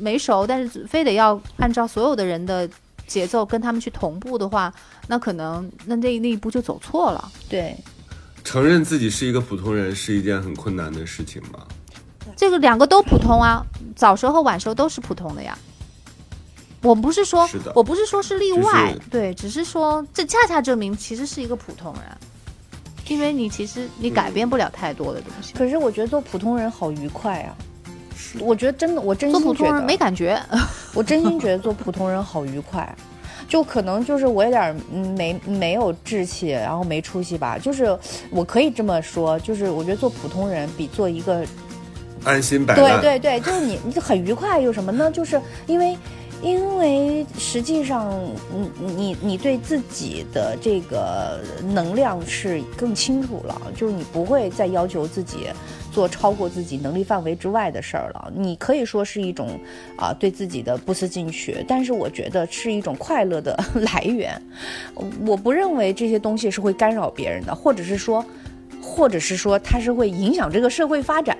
[0.00, 2.68] 没熟，但是非得要按照所有的人的
[3.06, 4.74] 节奏跟他们去同步的话，
[5.06, 7.30] 那可能那那那一步就走错了。
[7.48, 7.76] 对，
[8.44, 11.66] 承认自己是一个普通人是一件很困难的事情吗？
[12.36, 13.64] 这个两个都普通啊，
[13.96, 15.58] 早熟和晚熟都是普通的呀。
[16.82, 22.02] 我不是说是，我不是说是例外，就是对，只是说这恰恰证明其实是一个普通人，
[23.08, 25.54] 因为你其实你改变不了太多的东西。
[25.54, 27.56] 可是我觉得做普通人好愉快啊！
[28.38, 30.38] 我觉得真的，我真做普通人心觉得没感觉，
[30.92, 32.94] 我真心觉得做普通人好愉快。
[33.48, 34.74] 就可能就是我有点
[35.16, 37.58] 没没有志气，然后没出息吧。
[37.58, 37.98] 就是
[38.30, 41.44] 我可以这么说，就是我觉得做普通人比做一个
[42.24, 43.00] 安心摆对。
[43.00, 45.10] 对对，就是你你很愉快，有什么呢？
[45.10, 45.96] 就是因为。
[46.42, 48.12] 因为实际上，
[48.78, 51.40] 你你你对自己的这个
[51.72, 55.46] 能量是更清楚了，就是你不会再要求自己
[55.94, 58.32] 做超过自己能力范围之外的事儿了。
[58.34, 59.58] 你可以说是一种
[59.96, 64.40] 啊、对自己的不思进取，但是我觉得是一种快乐的来源。
[65.24, 68.24] 我不认为这些东西是会干扰别人的，或者是说。
[68.86, 71.34] 或者是说它是会影响这个社会发展，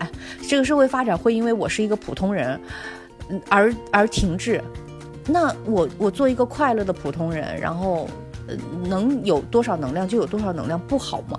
[0.49, 2.59] 这个社会发展会因为我是一个普通人，
[3.51, 4.59] 而而停滞。
[5.27, 8.09] 那我我做一个快乐的普通人，然后
[8.89, 11.39] 能有多少能量就有多少能量，不好吗？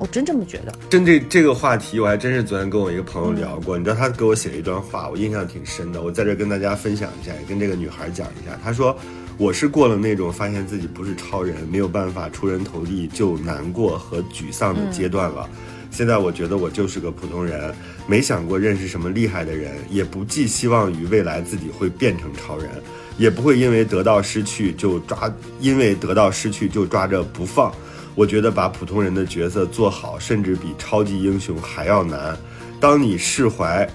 [0.00, 0.74] 我真这么觉得。
[0.88, 3.76] 针对这个话题，我还真是昨天跟我一个朋友聊过。
[3.76, 6.00] 你知道他给我写了一段话，我印象挺深的。
[6.00, 8.58] 我在这儿跟大家分享一下，也跟这个女孩讲一下。
[8.64, 8.96] 她说
[9.36, 15.46] ：“我是过了那种发现自己不是超人，没有办法出人头地就难过和沮丧的阶段了。
[15.90, 17.74] 现在我觉得我就是个普通人，
[18.06, 22.70] 没想过认识什么厉害的人，也不寄希望于未来自己会变成超人，
[23.18, 25.30] 也不会因为得到失去就抓，
[25.60, 27.70] 因为得到失去就抓着不放。”
[28.14, 32.36] 我觉得把普通人的角色做好，甚至比超级英雄还要难。
[32.80, 33.88] 当你释怀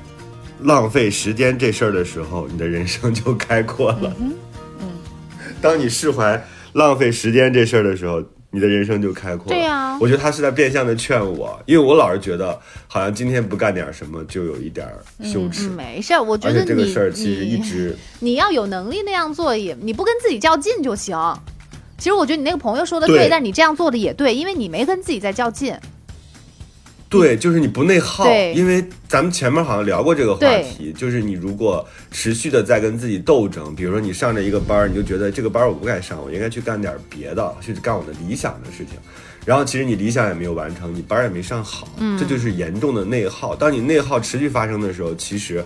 [0.62, 4.16] 浪费时间这事儿的时候，你的人生就开阔了。
[4.20, 4.34] 嗯
[4.80, 4.92] 嗯
[5.62, 6.42] 当你释怀
[6.74, 9.58] 浪费时间这事儿的时候，你的人生就开阔了。
[9.58, 12.58] 对呀我觉得他是在变相的劝我，因为我老是觉得
[12.88, 15.68] 好像今天不干点什么就有一点儿羞耻。
[15.68, 21.18] 嗯，没事儿，我觉得这个事儿其实一直 你要有能力那样做也，你不跟自己较劲就行。
[21.98, 25.76] 其实我觉得你那个朋友说的对但你这样做的也对，因为你没跟自己在较劲。
[27.08, 38.98] 对，就是你不内耗，对因为咱们前面好像聊过这个话题，就是你如果持续的在跟自己斗争，比如说你上着一个班儿，你就觉得这个班儿我不该上，我应该去干点别的，去干我的理想的事情，
[39.46, 43.56] 然后其实你理想也没有完成，你班儿也没上好，嗯这就是严重的内耗。
[43.56, 45.64] 当你内耗持续发生的时候，其实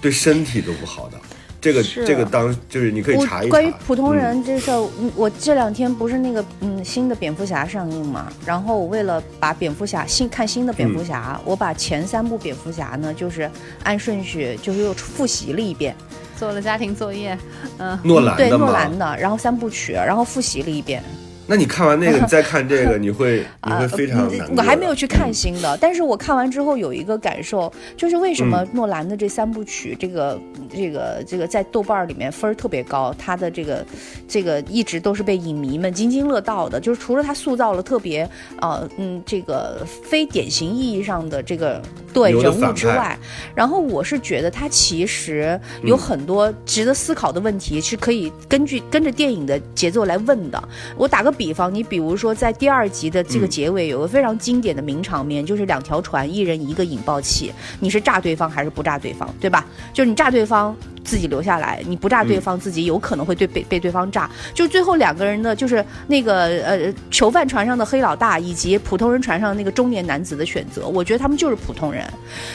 [0.00, 1.18] 对身体都不好的。
[1.62, 3.50] 这个这个当就是你可以查一查。
[3.50, 13.48] 关于普通嗯人这事儿，嗯我这两天不是那个嗯新的蝙蝠侠上映嘛，然后我为了把蝙蝠侠新看新的蝙蝠侠，我把前三部蝙蝠侠呢，就是
[13.84, 15.94] 按顺序就是又复习了一遍，
[16.36, 17.38] 做了家庭作业，
[17.78, 18.50] 嗯，诺兰对？
[18.50, 21.00] 诺兰的，然后三部曲，然后复习了一遍。
[21.46, 24.30] 那你看完那个，你再看这个， 你会你会非常。
[24.56, 30.40] 我还没有去看新的，但是我看完之后有一个感受，就是为什嗯么诺兰的这三部曲，这个
[30.72, 33.84] 这个这个在豆瓣儿里面分儿特别高，他的这个
[34.28, 38.28] 这个一直都是被影迷们津津乐道的，就是除了他塑造了特别
[38.60, 41.82] 呃嗯这个非典型意义上的这个
[42.12, 43.18] 对人物之外，
[43.54, 50.62] 然后我是觉得他其实有很多值得思考的问题是可以根据跟着电影的节奏来问的。
[50.96, 59.66] 我打个比方，你比如说在第二集的这个嗯结尾有个非常经典的名场面，就是两条船，一人一个引爆器，你是炸对方还是不炸对方，对吧？
[59.92, 60.76] 就是你炸对方。
[61.04, 64.30] 自己留下来，你不炸对方，自己有可能会对被被对方炸。
[64.54, 72.04] 就最后两个人的，就是那个呃囚犯船上的黑老大，以及普通人船上那个中年男子的选择，我觉得他们就是普通人。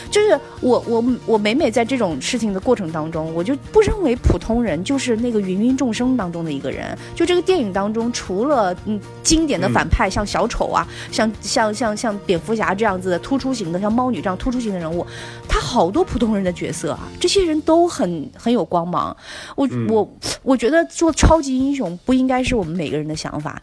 [0.10, 6.98] 就是我我我每每在这种事情的过程当中，我就不认为普通人就是那个芸芸众生当中的一个人。
[7.16, 15.06] 就这个电影当中，除了嗯经典的反派，像小丑啊，像像像像蝙蝠侠这样子的突出型的，像猫女这样突出型的人物，
[15.48, 19.16] 他好多普通人的角色啊，这些人都很很有光芒。
[19.56, 23.62] 我、我我觉得做超级英雄不应该是我们每个人的想法。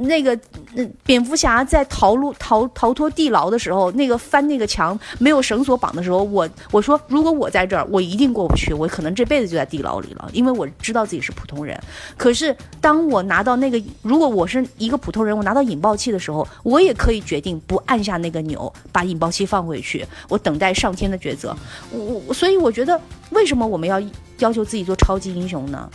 [0.00, 0.38] 那个
[0.74, 11.78] 那蝙蝠侠在逃路逃逃脱地牢的时候，那个翻那个墙没有绳索绑的时候，我我说如果我在这儿，我一定过不去，我可能这辈子就在地牢里了，因为我知道自己是普通人。
[12.16, 21.56] 可是当我拿到那个，如果我是一个普通人，我拿到引爆器的时候，我也可以决定不按下那个钮，把引爆器放回去，我等待上天的抉择。
[21.90, 23.00] 我我所以我觉得，
[23.30, 24.00] 为什么我们要
[24.38, 25.88] 要求自己做超级英雄呢？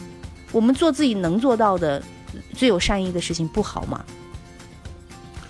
[0.52, 2.02] 我们做自己能做到的
[2.56, 4.04] 最有善意的事情，不好吗？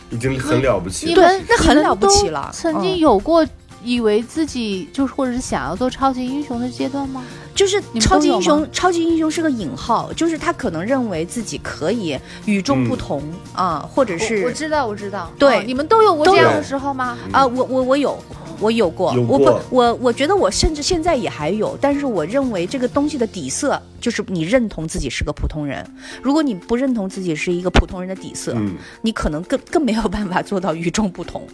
[0.10, 1.12] 已经很了不起了。
[1.14, 3.46] 你们那很了不起了曾经嗯有过
[3.84, 7.24] 以为自己就是或者是想要做超级英雄的阶段吗？
[7.56, 13.22] 就是超级英雄，超级英雄是个引号，就是他可能认为自己可以与众不同
[13.54, 15.30] 啊、或者是我知道，我知道。
[15.38, 17.18] 对哦你们都有过这样的时候吗？
[17.34, 18.18] 啊、我我我有，
[18.62, 25.86] 我有过，我有过不，我我觉得我甚至现在也还有，但是我认为这个东西的底色就是你认同自己是个普通人。
[26.22, 31.46] 如果你不认同自己是一个普通人的底色，嗯，你可能更更没有办法做到与众不同。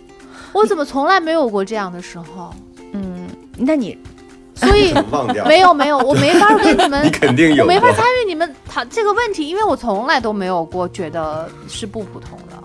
[0.55, 2.53] 我怎么从来没有过这样的时候？
[2.93, 3.27] 嗯，
[3.57, 3.97] 那你
[4.53, 5.45] 所以 忘掉。
[5.45, 12.55] 没有没有，我没法跟你们 你肯定有我没法参与你们谈这个问题，因为我从来都没有过觉得是不普通的。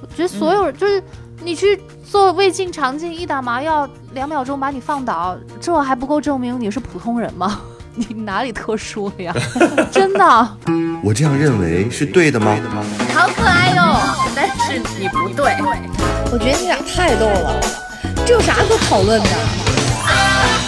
[0.00, 1.02] 我觉得所有人、就是
[1.42, 1.76] 你去
[2.08, 7.60] 做胃镜、肠镜，一打麻药，两秒钟把你放倒，这还不够证明你是普通人吗？
[7.96, 9.34] 你哪里特殊了呀？
[9.90, 10.56] 真的，
[11.02, 12.54] 我这样认为是对的吗？
[13.14, 13.98] 好可爱哟、
[14.34, 15.56] 但是你不对。
[16.30, 17.58] 我觉得你俩太逗了，
[18.26, 19.28] 这有啥可讨论的？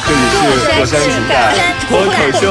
[0.06, 1.54] 这里是火山情感
[1.86, 2.42] 脱口秀。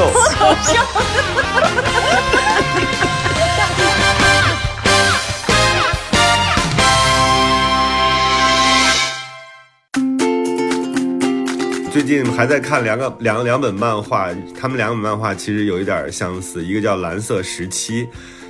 [11.90, 18.04] 最近还在看两个两两本漫画，他们两本漫画其实有一点相似，一个叫《蓝色时期》，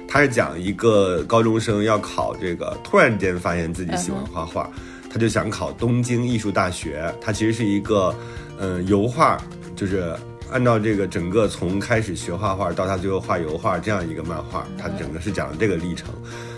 [0.09, 4.68] 它是讲一个高中生要考这个，突然间发现自己喜欢画画，
[5.09, 7.14] 他就想考东京艺术大学。
[7.20, 8.12] 他其实是一个，
[8.59, 9.41] 嗯、油画，
[9.76, 10.12] 就是
[10.51, 16.09] 按照这个整个从开始学画画到他最后画油画这样一个漫画，它整个是讲的这个历程。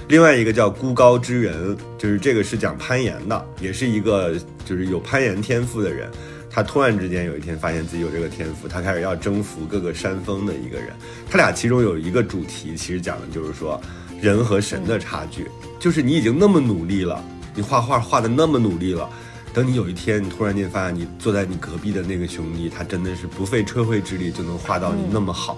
[0.09, 6.11] 另外一个叫孤高之人，就是这个是讲攀岩的，也是一个就是有攀岩天赋的人。
[6.53, 10.89] 他突然之间有一天发现自己有这个天赋，他开始要征服各个山峰的一个人。
[11.31, 13.81] 他俩其中有一个主题，其实讲的就是说
[14.21, 15.49] 人和神的差距，
[15.79, 17.25] 就是你已经那么努力了，
[17.55, 19.09] 你画画画的那么努力了，
[19.55, 25.57] 等你有一天你突然间发现你坐在你隔壁的那个兄弟，他真的是不费吹灰之力就能画到你那么好，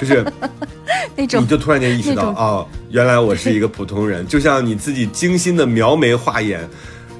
[0.00, 0.24] 就是
[1.14, 6.68] 那种你就突然间意识到，那种哦，原来我是一个普通人，就像你自己精心的描眉画眼。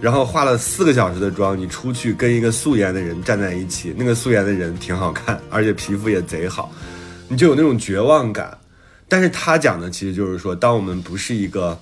[0.03, 6.73] 然后化了四个小时的妆，你出去跟一个素颜的人站在一起，那个素颜的人挺好看，而且皮肤也贼好，
[7.29, 8.59] 你就有那种绝望感。
[9.09, 11.79] 但是他讲的其实就是说，当我们不是一个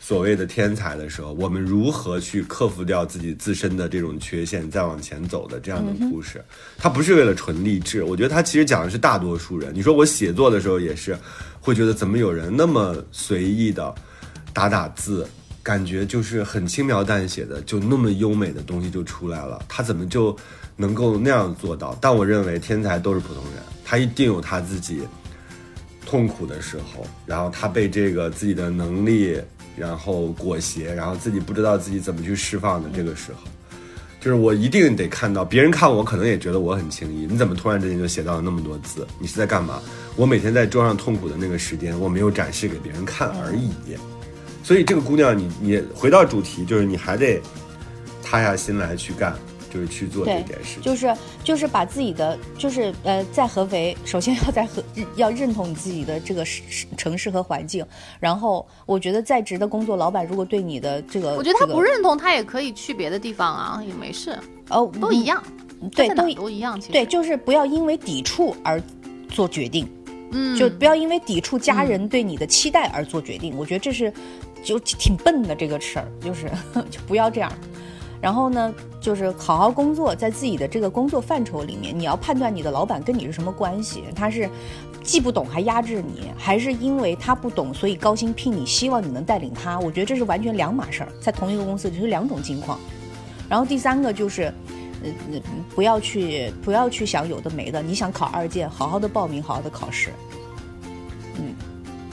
[0.00, 6.42] 所谓的天才的时候，我们如何去克服掉自己自身的这种缺陷，再往前走的这样的故事。
[6.78, 9.74] 他不是为了纯励志，我觉得他其实讲的是大多数人。
[9.74, 11.18] 你说我写作的时候也是，
[11.60, 13.94] 会觉得怎么有人那么随意的
[14.54, 15.28] 打打字，
[15.68, 19.62] 感觉就是很轻描淡写的，就那么优美的东西就出来了。
[19.68, 20.34] 他怎么就
[20.76, 21.94] 能够那样做到？
[22.00, 25.02] 但我认为天才都是普通人，他一定有他自己
[26.06, 29.38] 痛苦的时候，然后他被这个自己的能力
[29.76, 33.40] 然后裹挟，然后自己不知道自己怎么去释放的这个时候。
[34.22, 37.26] 就是我一定得看到别人看我，可能也觉得我很轻易。
[37.26, 39.06] 你怎么突然之间就写到了那么多字？
[39.20, 39.82] 你是在干嘛？
[40.16, 43.68] 我每天在桌上痛苦的那个时间，我没有展示给别人看而已。
[44.68, 47.40] 所以这个姑娘你，你回到主题，就是你还得
[48.22, 49.34] 塌下心来去干，
[49.72, 50.82] 就是去做这件事情。
[50.82, 54.84] 就是就是把自己的就是呃，在合肥，首先要在合
[55.16, 56.44] 要认同你自己的这个
[56.98, 57.82] 城市和环境，
[58.20, 64.38] 然后我觉得在职的工作，老板如果对你的这个，我觉得他不认同，他也可以去别的地方啊，也没事，
[64.68, 65.42] 哦都一，样，
[65.80, 66.78] 嗯对，都都一样。
[66.78, 68.78] 其实对，就是不要因为抵触而
[69.30, 69.88] 做决定。
[70.30, 73.56] 嗯，就不要因为抵触家人对你的期待而做决定。
[73.56, 74.12] 我觉得这是
[74.68, 76.50] 就挺笨的这个事儿，就是
[76.90, 77.50] 就不要这样。
[78.20, 84.50] 然后呢，就是好好工作，在自己的这个工作范畴里面，你要判断你的老板跟你是什么关系，他是
[85.02, 89.78] 既不懂还压制你，还是因为他不懂所以高薪聘你，希望你能带领他。
[89.78, 92.78] 我觉得这是完全两码事儿，在同一个公司就是两种情况。
[93.48, 94.52] 然后第三个就是。
[95.00, 95.40] 呃，呃
[95.76, 97.80] 不要去，不要去想有的没的。
[97.80, 100.12] 你想考二建，好好的报名，好好的考试。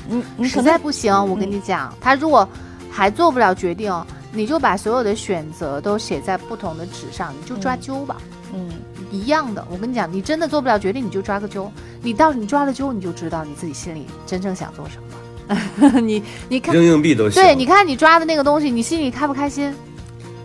[0.09, 2.47] 嗯，你你实在不行，我跟你讲，他如果
[2.91, 3.93] 还做不了决定，
[4.31, 8.17] 你就把所有的选择都写在不同的纸上，你就抓阄吧，
[8.53, 8.69] 嗯
[9.11, 9.65] 一样的。
[9.69, 11.69] 我跟你讲，你真的做不了决定，你就抓个阄。
[12.01, 15.05] 你到你抓了阄，你就知道你自己心里真正想做什么。
[16.01, 17.41] 你你看，扔硬币都行。
[17.41, 19.73] 对，你看你抓的那个东西，你心里开不开心？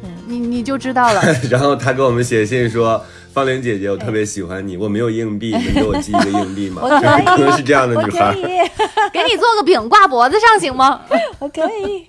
[0.02, 1.22] 嗯你你就知道了。
[1.50, 3.02] 然后他给我们写信说
[3.40, 7.00] ：“芳玲姐姐，我特别喜欢你，我没有硬币，能给我寄一个硬币吗？” 我可
[7.38, 8.38] 能 是这样的我女孩可。
[8.38, 8.44] 以，
[9.10, 11.00] 给你做个饼挂脖子上行吗？
[11.38, 12.06] 我可以，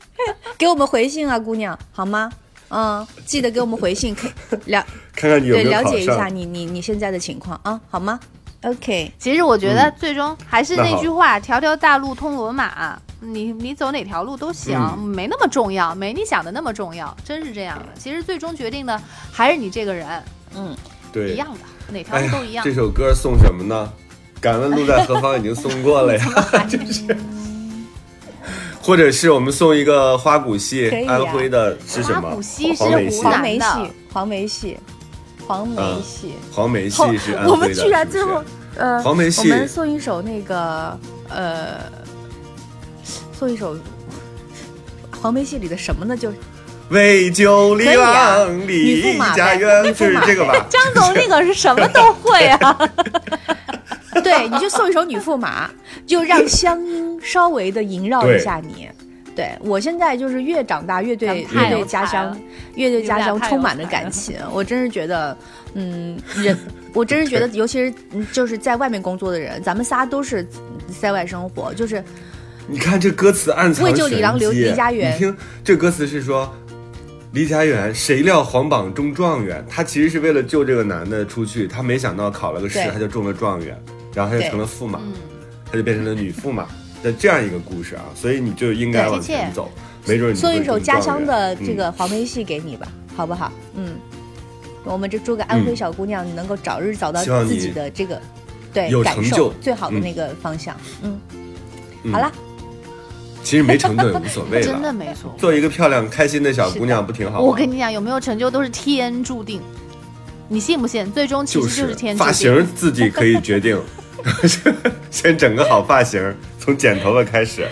[0.58, 2.30] 给我们回信啊，姑娘，好吗？
[2.68, 4.28] 嗯，记得给我们回信，可
[4.66, 6.26] 以了看看你有对没有了解一下。
[6.28, 8.20] 你你你现在的情况啊，好吗
[8.64, 13.00] ？OK，其实我觉得最终还是那句话，条条大路通罗马。
[13.22, 17.86] 你你走哪条路都行，嗯没那么重要，没你想的那么重要，真是这样的。
[17.98, 19.00] 其实最终决定的
[19.32, 20.08] 还是你这个人，
[20.58, 20.76] 嗯，
[21.12, 22.64] 对，一样的，哪条路都一样。
[22.64, 23.92] 这首歌送什么呢？
[24.40, 26.26] 敢问路在何方已经送过了呀，
[26.68, 27.16] 就是。
[28.82, 32.30] 或者是我们送一个花鼓戏，啊安徽的是什么？
[32.30, 34.78] 花鼓戏黄梅戏是湖，南黄梅的戏，黄梅戏，
[35.48, 36.34] 黄梅嗯戏。
[36.52, 37.52] 黄梅戏是安徽的。
[37.52, 38.44] 我们居然最后
[38.76, 40.98] 呃，黄梅戏我们送一首那个
[41.30, 41.80] 呃，
[43.32, 43.78] 送一首
[45.22, 46.18] 黄梅戏里的什么呢？
[46.18, 46.32] 就
[46.92, 50.54] 为救里可以啊郎，女离家园，就是这个吧？
[50.70, 52.90] 张总那个是什么都会啊。
[54.22, 55.68] 对，你就送一首《女驸马》，
[56.06, 58.90] 就让乡音稍微的萦绕一下你。
[59.34, 62.38] 对我现在就是越长大越对越对家乡
[62.76, 65.36] 越对家乡充满了感情，我真是觉得，
[65.74, 66.58] 嗯，人，
[66.94, 70.46] 我真是觉得，尤其是嗯就是在外面工作的人，咱们仨都是
[71.00, 72.04] 在外生活，就是
[72.68, 76.54] 你看这歌词暗藏为救李郎离家园你听这歌词是说。
[77.34, 79.66] 离家远，谁料皇榜中状元。
[79.70, 83.82] 他其实是为了救这个男的出去，他没想到考了个试对，他就中了状元，
[84.14, 85.14] 然后他就成了驸马，嗯，
[85.66, 86.68] 他就变成了女驸马。
[87.02, 89.72] 那这样一个故事啊，所以你就应该往前走，
[90.06, 93.52] 没准你送一首家乡的这个黄梅戏给你吧，好不好？
[93.76, 93.94] 嗯，
[94.84, 98.22] 我们这祝个安徽小姑娘你能够早日找到自己的这个
[98.74, 100.76] 对有感受成就最好的嗯那个方向。
[101.02, 101.20] 嗯，
[102.04, 102.32] 嗯好了，
[103.44, 104.94] 其实没成就也无所谓 真的了。
[104.94, 105.34] 没错。
[105.38, 107.44] 做一个漂亮、开心的小姑娘不挺好吗？
[107.46, 109.62] 我跟你讲，有没有成就都是天注定，
[110.48, 111.12] 你信不信？
[111.12, 112.28] 最终其实就是天注定。
[112.28, 113.80] 发型自己可以决定，
[115.10, 117.68] 先整个好发型，从剪头发开始。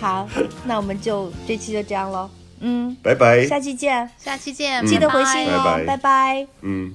[0.00, 0.28] 好，
[0.64, 2.28] 那我们就这期就这样喽。
[2.60, 3.46] 嗯，拜拜。
[3.46, 6.46] 下期见，下期见，记得回信哦，拜拜拜拜。
[6.62, 6.92] 嗯。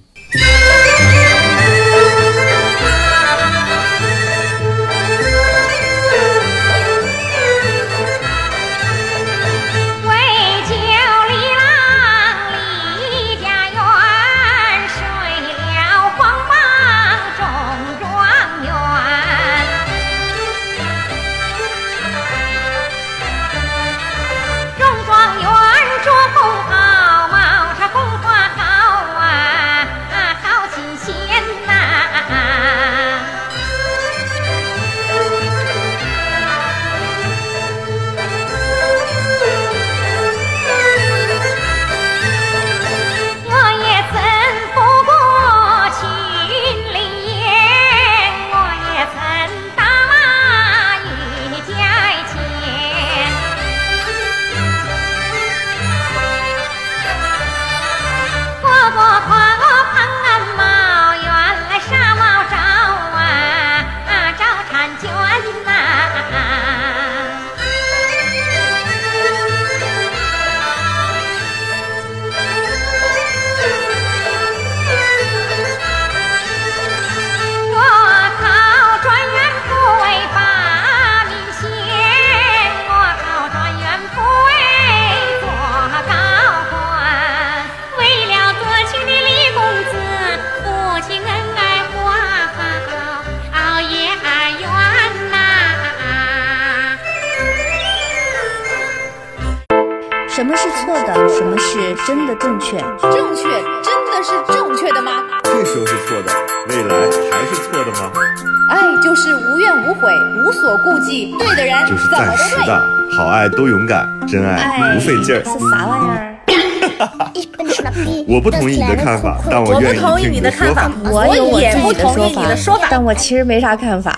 [118.40, 120.90] 我不同意你的看法，但我愿意听你的看法。
[121.12, 121.28] 我
[121.60, 124.18] 也不同意你的说法但我其实没啥看法。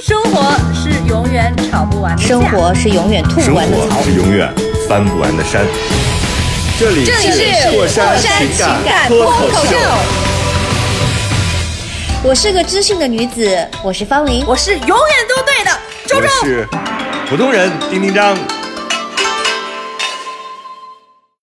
[0.00, 4.02] 生活是永远吵不完的架生活是永远吐生不完的草活。
[4.04, 4.48] 是永远
[4.88, 5.66] 翻不完的山。
[6.78, 8.48] 这里这里是过山情
[8.84, 9.76] 感脱口秀，
[12.22, 14.44] 我是个知性的女子，我是方玲。
[14.46, 14.96] 我是永远
[15.28, 15.72] 都对的，
[16.06, 16.28] 周我周。
[16.44, 16.68] 是
[17.28, 18.38] 普通人丁丁张。